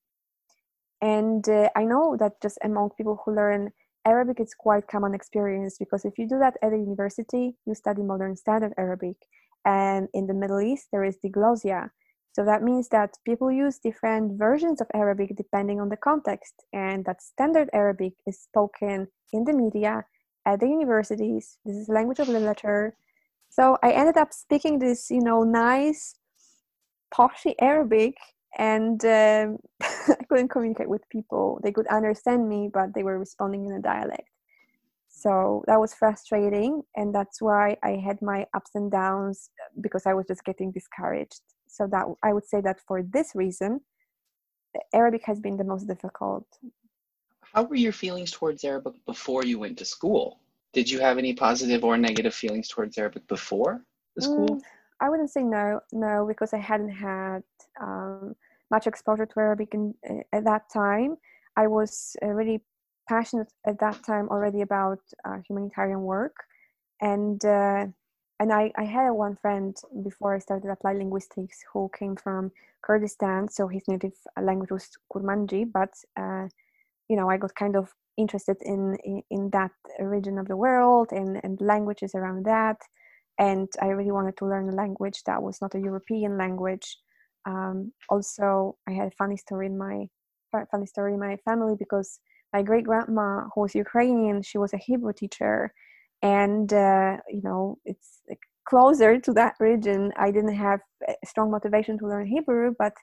and 1.01 1.47
uh, 1.47 1.69
I 1.75 1.83
know 1.83 2.17
that 2.17 2.41
just 2.41 2.57
among 2.63 2.91
people 2.97 3.21
who 3.23 3.35
learn 3.35 3.71
Arabic 4.05 4.39
it's 4.39 4.53
quite 4.53 4.87
common 4.87 5.13
experience 5.13 5.77
because 5.77 6.05
if 6.05 6.17
you 6.17 6.27
do 6.27 6.39
that 6.39 6.55
at 6.63 6.73
a 6.73 6.77
university, 6.77 7.55
you 7.65 7.75
study 7.75 8.01
modern 8.01 8.35
standard 8.35 8.73
Arabic. 8.77 9.17
And 9.65 10.07
in 10.13 10.27
the 10.27 10.33
Middle 10.33 10.61
East, 10.61 10.87
there 10.91 11.03
is 11.03 11.17
diglossia. 11.23 11.89
So 12.31 12.45
that 12.45 12.63
means 12.63 12.87
that 12.89 13.17
people 13.25 13.51
use 13.51 13.79
different 13.79 14.37
versions 14.39 14.79
of 14.79 14.87
Arabic 14.93 15.35
depending 15.35 15.81
on 15.81 15.89
the 15.89 15.97
context, 15.97 16.53
and 16.71 17.03
that 17.05 17.21
standard 17.21 17.69
Arabic 17.73 18.13
is 18.25 18.39
spoken 18.39 19.07
in 19.33 19.43
the 19.43 19.53
media, 19.53 20.05
at 20.47 20.61
the 20.61 20.67
universities. 20.67 21.57
This 21.65 21.75
is 21.75 21.89
language 21.89 22.19
of 22.19 22.29
literature. 22.29 22.95
So 23.49 23.77
I 23.83 23.91
ended 23.91 24.17
up 24.17 24.33
speaking 24.33 24.79
this, 24.79 25.09
you 25.09 25.21
know, 25.21 25.43
nice, 25.43 26.15
poshy 27.13 27.55
Arabic 27.59 28.15
and 28.57 29.03
um, 29.05 29.57
I 29.81 30.15
couldn't 30.29 30.49
communicate 30.49 30.89
with 30.89 31.07
people. 31.09 31.59
They 31.63 31.71
could 31.71 31.87
understand 31.87 32.49
me, 32.49 32.69
but 32.73 32.93
they 32.93 33.03
were 33.03 33.19
responding 33.19 33.65
in 33.65 33.73
a 33.73 33.81
dialect. 33.81 34.29
So 35.09 35.63
that 35.67 35.79
was 35.79 35.93
frustrating, 35.93 36.83
and 36.95 37.13
that's 37.13 37.41
why 37.41 37.77
I 37.83 38.01
had 38.05 38.21
my 38.21 38.45
ups 38.53 38.71
and 38.75 38.91
downs 38.91 39.49
because 39.81 40.05
I 40.05 40.13
was 40.13 40.25
just 40.27 40.43
getting 40.43 40.71
discouraged. 40.71 41.41
So 41.67 41.87
that 41.87 42.05
I 42.23 42.33
would 42.33 42.45
say 42.45 42.61
that 42.61 42.79
for 42.87 43.01
this 43.01 43.31
reason, 43.33 43.81
Arabic 44.93 45.23
has 45.25 45.39
been 45.39 45.57
the 45.57 45.63
most 45.63 45.87
difficult. 45.87 46.45
How 47.41 47.63
were 47.63 47.75
your 47.75 47.93
feelings 47.93 48.31
towards 48.31 48.63
Arabic 48.63 48.93
before 49.05 49.43
you 49.43 49.57
went 49.59 49.77
to 49.79 49.85
school? 49.85 50.39
Did 50.73 50.89
you 50.89 50.99
have 50.99 51.17
any 51.17 51.33
positive 51.33 51.83
or 51.83 51.97
negative 51.97 52.33
feelings 52.33 52.67
towards 52.67 52.97
Arabic 52.97 53.27
before 53.27 53.83
the 54.15 54.21
school? 54.21 54.47
Mm, 54.47 54.61
I 54.99 55.09
wouldn't 55.09 55.29
say 55.29 55.43
no, 55.43 55.79
no, 55.91 56.25
because 56.27 56.53
I 56.53 56.57
hadn't 56.57 56.89
had 56.89 57.43
um, 57.81 58.35
much 58.69 58.87
exposure 58.87 59.25
to 59.25 59.39
Arabic 59.39 59.73
in, 59.73 59.93
uh, 60.09 60.23
at 60.33 60.43
that 60.43 60.69
time. 60.69 61.17
I 61.55 61.67
was 61.67 62.15
uh, 62.21 62.27
really 62.27 62.61
passionate 63.07 63.51
at 63.65 63.79
that 63.79 64.03
time 64.03 64.27
already 64.29 64.61
about 64.61 64.99
uh, 65.25 65.37
humanitarian 65.47 66.01
work, 66.01 66.35
and 67.01 67.43
uh, 67.45 67.87
and 68.39 68.53
I, 68.53 68.71
I 68.77 68.83
had 68.83 69.09
one 69.11 69.35
friend 69.35 69.75
before 70.03 70.35
I 70.35 70.39
started 70.39 70.69
applied 70.69 70.97
linguistics 70.97 71.63
who 71.73 71.89
came 71.97 72.15
from 72.15 72.51
Kurdistan, 72.83 73.49
so 73.49 73.67
his 73.67 73.87
native 73.87 74.13
language 74.39 74.69
was 74.71 74.89
Kurmanji, 75.11 75.71
but 75.71 75.93
uh, 76.15 76.47
you 77.09 77.15
know 77.17 77.29
I 77.29 77.37
got 77.37 77.55
kind 77.55 77.75
of 77.75 77.89
interested 78.17 78.57
in, 78.61 78.97
in, 79.03 79.21
in 79.29 79.49
that 79.51 79.71
region 79.99 80.37
of 80.39 80.47
the 80.47 80.57
world 80.57 81.09
and 81.11 81.39
and 81.43 81.59
languages 81.61 82.11
around 82.15 82.45
that 82.45 82.77
and 83.39 83.67
I 83.81 83.87
really 83.87 84.11
wanted 84.11 84.37
to 84.37 84.45
learn 84.45 84.69
a 84.69 84.75
language 84.75 85.23
that 85.25 85.41
was 85.41 85.61
not 85.61 85.75
a 85.75 85.79
European 85.79 86.37
language. 86.37 86.97
Um, 87.45 87.93
also, 88.09 88.77
I 88.87 88.93
had 88.93 89.07
a 89.07 89.17
funny 89.17 89.37
story 89.37 89.67
in 89.67 89.77
my 89.77 90.07
funny 90.71 90.85
story 90.85 91.13
in 91.13 91.19
my 91.19 91.37
family 91.45 91.75
because 91.77 92.19
my 92.53 92.63
great 92.63 92.85
grandma, 92.85 93.43
who 93.53 93.61
was 93.61 93.75
Ukrainian, 93.75 94.41
she 94.41 94.57
was 94.57 94.73
a 94.73 94.77
Hebrew 94.77 95.13
teacher, 95.13 95.71
and 96.21 96.71
uh, 96.73 97.17
you 97.29 97.41
know 97.43 97.77
it's 97.85 98.21
closer 98.67 99.19
to 99.19 99.33
that 99.33 99.55
region. 99.59 100.11
I 100.17 100.31
didn't 100.31 100.55
have 100.55 100.79
a 101.07 101.13
strong 101.25 101.51
motivation 101.51 101.97
to 101.99 102.07
learn 102.07 102.25
Hebrew, 102.25 102.73
but 102.77 102.93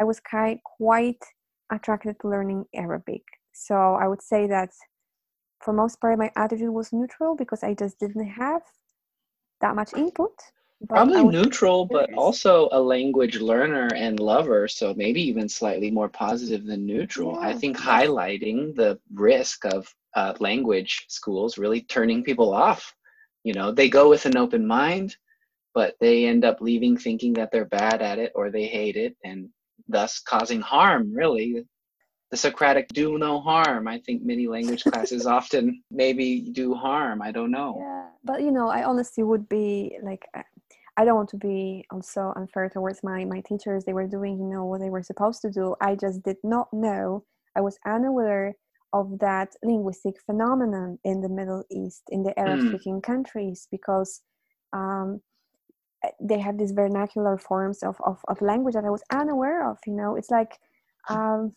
I 0.00 0.04
was 0.04 0.20
quite 0.20 0.60
quite 0.78 1.22
attracted 1.72 2.16
to 2.20 2.28
learning 2.28 2.64
Arabic. 2.74 3.22
So 3.52 3.74
I 3.74 4.08
would 4.08 4.22
say 4.22 4.46
that 4.48 4.70
for 5.60 5.72
most 5.72 6.00
part 6.00 6.18
my 6.18 6.30
attitude 6.36 6.70
was 6.70 6.92
neutral 6.92 7.36
because 7.36 7.62
I 7.62 7.74
just 7.74 7.98
didn't 7.98 8.26
have 8.26 8.62
that 9.60 9.74
much 9.74 9.94
input. 9.94 10.32
Probably 10.88 11.22
neutral, 11.22 11.84
but 11.86 12.12
also 12.14 12.68
a 12.72 12.80
language 12.80 13.38
learner 13.38 13.88
and 13.94 14.18
lover, 14.18 14.66
so 14.66 14.92
maybe 14.94 15.22
even 15.22 15.48
slightly 15.48 15.92
more 15.92 16.08
positive 16.08 16.66
than 16.66 16.84
neutral. 16.84 17.34
Yeah. 17.34 17.50
I 17.50 17.52
think 17.54 17.76
highlighting 17.78 18.74
the 18.74 18.98
risk 19.14 19.64
of 19.64 19.86
uh, 20.16 20.34
language 20.40 21.04
schools 21.08 21.56
really 21.56 21.82
turning 21.82 22.24
people 22.24 22.52
off. 22.52 22.92
You 23.44 23.54
know, 23.54 23.70
they 23.70 23.88
go 23.88 24.08
with 24.08 24.26
an 24.26 24.36
open 24.36 24.66
mind, 24.66 25.16
but 25.72 25.94
they 26.00 26.26
end 26.26 26.44
up 26.44 26.60
leaving 26.60 26.96
thinking 26.96 27.32
that 27.34 27.50
they're 27.52 27.64
bad 27.64 28.02
at 28.02 28.18
it 28.18 28.32
or 28.34 28.50
they 28.50 28.66
hate 28.66 28.96
it, 28.96 29.16
and 29.24 29.50
thus 29.88 30.18
causing 30.18 30.60
harm, 30.60 31.14
really 31.14 31.64
the 32.32 32.38
Socratic 32.38 32.88
do 32.88 33.18
no 33.18 33.40
harm. 33.40 33.86
I 33.86 33.98
think 33.98 34.24
many 34.24 34.48
language 34.48 34.84
classes 34.84 35.26
often 35.26 35.82
maybe 35.90 36.40
do 36.40 36.74
harm. 36.74 37.20
I 37.20 37.30
don't 37.30 37.50
know. 37.50 37.76
Yeah, 37.78 38.06
but 38.24 38.40
you 38.40 38.50
know, 38.50 38.70
I 38.70 38.84
honestly 38.84 39.22
would 39.22 39.50
be 39.50 39.98
like, 40.02 40.26
I 40.96 41.04
don't 41.04 41.14
want 41.14 41.28
to 41.28 41.36
be 41.36 41.84
also 41.92 42.32
unfair 42.34 42.70
towards 42.70 43.04
my 43.04 43.26
my 43.26 43.40
teachers. 43.42 43.84
They 43.84 43.92
were 43.92 44.06
doing, 44.06 44.38
you 44.38 44.46
know, 44.46 44.64
what 44.64 44.80
they 44.80 44.88
were 44.88 45.02
supposed 45.02 45.42
to 45.42 45.50
do. 45.50 45.76
I 45.82 45.94
just 45.94 46.22
did 46.22 46.38
not 46.42 46.72
know. 46.72 47.22
I 47.54 47.60
was 47.60 47.78
unaware 47.84 48.54
of 48.94 49.18
that 49.18 49.50
linguistic 49.62 50.14
phenomenon 50.24 50.98
in 51.04 51.20
the 51.20 51.28
Middle 51.28 51.64
East, 51.70 52.04
in 52.08 52.22
the 52.22 52.38
Arab-speaking 52.38 53.00
mm. 53.00 53.02
countries, 53.02 53.68
because 53.70 54.22
um, 54.72 55.20
they 56.20 56.38
have 56.38 56.56
these 56.58 56.72
vernacular 56.72 57.36
forms 57.38 57.82
of, 57.82 57.96
of, 58.04 58.18
of 58.28 58.40
language 58.40 58.74
that 58.74 58.84
I 58.84 58.90
was 58.90 59.02
unaware 59.10 59.70
of. 59.70 59.78
You 59.86 59.94
know, 59.94 60.16
it's 60.16 60.30
like 60.30 60.58
um, 61.08 61.54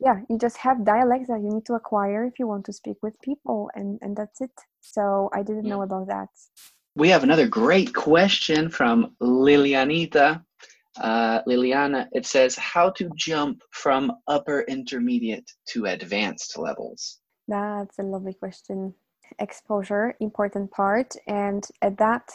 yeah 0.00 0.20
you 0.28 0.38
just 0.38 0.56
have 0.56 0.84
dialects 0.84 1.28
that 1.28 1.40
you 1.40 1.50
need 1.50 1.66
to 1.66 1.74
acquire 1.74 2.24
if 2.24 2.38
you 2.38 2.46
want 2.46 2.64
to 2.64 2.72
speak 2.72 2.96
with 3.02 3.14
people 3.22 3.70
and 3.74 3.98
and 4.02 4.16
that's 4.16 4.40
it. 4.40 4.50
So 4.80 5.30
i 5.32 5.42
didn't 5.42 5.64
know 5.64 5.82
about 5.82 6.08
that. 6.08 6.28
We 6.94 7.08
have 7.08 7.22
another 7.22 7.48
great 7.48 7.94
question 7.94 8.68
from 8.68 9.16
lilianita. 9.22 10.44
Uh, 11.00 11.42
lilianita 11.44 12.24
says 12.26 12.54
how 12.56 12.90
to 12.90 13.10
jump 13.16 13.62
from 13.70 14.12
upper 14.28 14.60
intermediate 14.68 15.50
to 15.68 15.86
advanced 15.86 16.58
levels? 16.58 17.20
That's 17.48 17.98
a 17.98 18.02
lovely 18.02 18.34
question. 18.34 18.94
Exposure 19.38 20.14
important 20.20 20.70
part. 20.70 21.16
And 21.26 21.66
at 21.80 21.96
that 21.96 22.30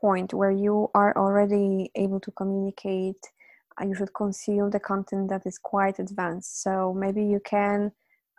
point 0.00 0.32
where 0.32 0.50
you 0.50 0.90
are 0.94 1.14
already 1.16 1.90
able 1.94 2.20
to 2.20 2.30
communicate 2.32 3.22
you 3.84 3.94
should 3.94 4.14
consume 4.14 4.70
the 4.70 4.80
content 4.80 5.28
that 5.30 5.46
is 5.46 5.58
quite 5.58 5.98
advanced. 5.98 6.62
So 6.62 6.94
maybe 6.94 7.24
you 7.24 7.40
can 7.44 7.92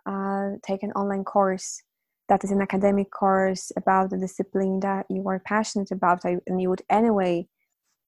uh, 0.06 0.50
take 0.62 0.82
an 0.82 0.92
online 0.92 1.24
course 1.24 1.82
that 2.28 2.42
is 2.44 2.50
an 2.50 2.62
academic 2.62 3.10
course 3.10 3.70
about 3.76 4.10
the 4.10 4.16
discipline 4.16 4.80
that 4.80 5.06
you 5.10 5.26
are 5.28 5.38
passionate 5.40 5.90
about, 5.90 6.24
and 6.24 6.60
you 6.60 6.70
would 6.70 6.82
anyway, 6.88 7.46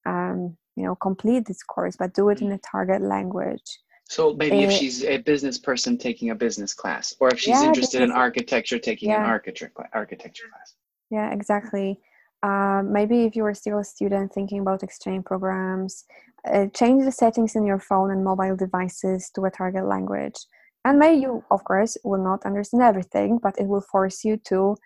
um, 0.06 0.56
you 0.74 0.84
know, 0.84 0.94
complete 0.94 1.46
this 1.46 1.62
course, 1.62 1.96
but 1.96 2.14
do 2.14 2.28
it 2.30 2.40
in 2.40 2.52
a 2.52 2.58
target 2.58 3.02
language. 3.02 3.78
So 4.08 4.34
maybe 4.34 4.62
if 4.62 4.70
eh, 4.70 4.74
she's 4.78 5.04
a 5.04 5.18
business 5.18 5.58
person 5.58 5.98
taking 5.98 6.30
a 6.30 6.34
business 6.34 6.72
class, 6.72 7.14
or 7.20 7.28
if 7.28 7.40
she's 7.40 7.60
yeah, 7.60 7.66
interested 7.66 8.02
in 8.02 8.12
architecture, 8.12 8.78
taking 8.78 9.10
yeah. 9.10 9.24
an 9.24 9.28
architecture 9.28 9.72
architecture 9.92 10.44
class. 10.50 10.74
Yeah, 11.10 11.32
exactly. 11.32 11.98
Uh, 12.42 12.82
maybe 12.84 13.24
if 13.24 13.34
you 13.34 13.44
are 13.44 13.54
still 13.54 13.78
a 13.78 13.84
student 13.84 14.32
thinking 14.32 14.60
about 14.60 14.82
exchange 14.82 15.24
programs, 15.24 16.04
uh, 16.52 16.66
change 16.74 17.04
the 17.04 17.12
settings 17.12 17.56
in 17.56 17.66
your 17.66 17.78
phone 17.78 18.10
and 18.10 18.24
mobile 18.24 18.56
devices 18.56 19.30
to 19.34 19.44
a 19.44 19.50
target 19.50 19.86
language. 19.86 20.36
And 20.84 20.98
maybe 20.98 21.22
you, 21.22 21.44
of 21.50 21.64
course, 21.64 21.96
will 22.04 22.22
not 22.22 22.46
understand 22.46 22.82
everything, 22.82 23.38
but 23.42 23.58
it 23.58 23.66
will 23.66 23.80
force 23.80 24.24
you 24.24 24.36
to 24.48 24.76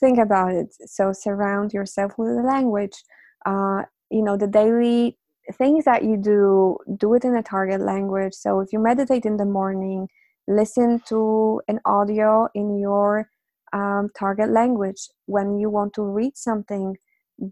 think 0.00 0.18
about 0.18 0.52
it. 0.52 0.74
So 0.86 1.12
surround 1.12 1.72
yourself 1.72 2.12
with 2.18 2.36
the 2.36 2.42
language. 2.42 3.04
Uh, 3.46 3.82
you 4.10 4.22
know, 4.22 4.36
the 4.36 4.48
daily 4.48 5.16
things 5.52 5.84
that 5.84 6.02
you 6.02 6.16
do, 6.16 6.78
do 6.96 7.14
it 7.14 7.24
in 7.24 7.36
a 7.36 7.42
target 7.42 7.80
language. 7.80 8.34
So 8.34 8.60
if 8.60 8.72
you 8.72 8.78
meditate 8.78 9.26
in 9.26 9.36
the 9.36 9.44
morning, 9.44 10.08
listen 10.48 11.00
to 11.06 11.60
an 11.68 11.80
audio 11.84 12.48
in 12.54 12.78
your 12.78 13.28
um, 13.72 14.10
target 14.18 14.50
language. 14.50 15.08
When 15.26 15.58
you 15.58 15.70
want 15.70 15.94
to 15.94 16.02
read 16.02 16.36
something, 16.36 16.96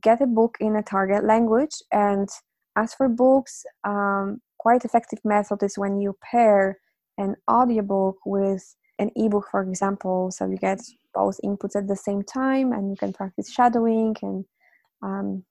get 0.01 0.23
a 0.23 0.27
book 0.27 0.57
in 0.61 0.77
a 0.77 0.83
target 0.83 1.25
language 1.25 1.83
and 1.93 2.29
as 2.77 2.95
for 2.95 3.09
books, 3.09 3.65
um, 3.85 4.41
quite 4.59 4.85
effective 4.85 5.19
method 5.25 5.63
is 5.63 5.79
when 5.79 6.01
you 6.01 6.17
pair 6.23 6.79
an 7.19 7.37
audiobook 7.51 8.17
with 8.25 8.75
an 8.99 9.11
ebook, 9.17 9.49
for 9.51 9.63
example, 9.63 10.31
so 10.31 10.47
you 10.47 10.57
get 10.57 10.81
both 11.15 11.39
inputs 11.45 11.77
at 11.77 11.89
the 11.89 11.97
same 11.97 12.23
time, 12.23 12.73
and 12.73 12.91
you 12.91 12.97
can 12.97 13.13
practice 13.13 13.51
shadowing 13.51 14.15
and 14.23 14.45
um, 15.03 15.45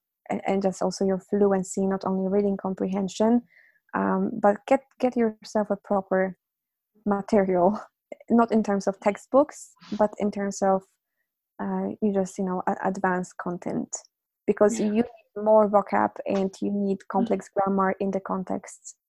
and 0.46 0.62
just 0.62 0.80
also 0.80 1.04
your 1.04 1.18
fluency, 1.18 1.86
not 1.86 2.04
only 2.04 2.28
reading 2.28 2.56
comprehension, 2.56 3.42
um, 3.94 4.30
but 4.40 4.56
get 4.66 4.80
get 4.98 5.16
yourself 5.16 5.68
a 5.70 5.76
proper 5.76 6.36
material, 7.04 7.78
not 8.30 8.50
in 8.50 8.62
terms 8.62 8.86
of 8.86 8.98
textbooks, 9.00 9.74
but 9.98 10.10
in 10.18 10.30
terms 10.30 10.62
of 10.62 10.82
uh, 11.60 11.88
you 12.00 12.12
just 12.12 12.38
you 12.38 12.44
know 12.44 12.62
advanced 12.84 13.36
content 13.36 13.94
because 14.46 14.80
yeah. 14.80 14.86
you 14.86 15.04
more 15.36 15.68
vocab 15.68 16.10
and 16.26 16.54
you 16.60 16.70
need 16.70 17.06
complex 17.08 17.48
grammar 17.48 17.92
in 18.00 18.10
the 18.10 18.20
context 18.20 18.96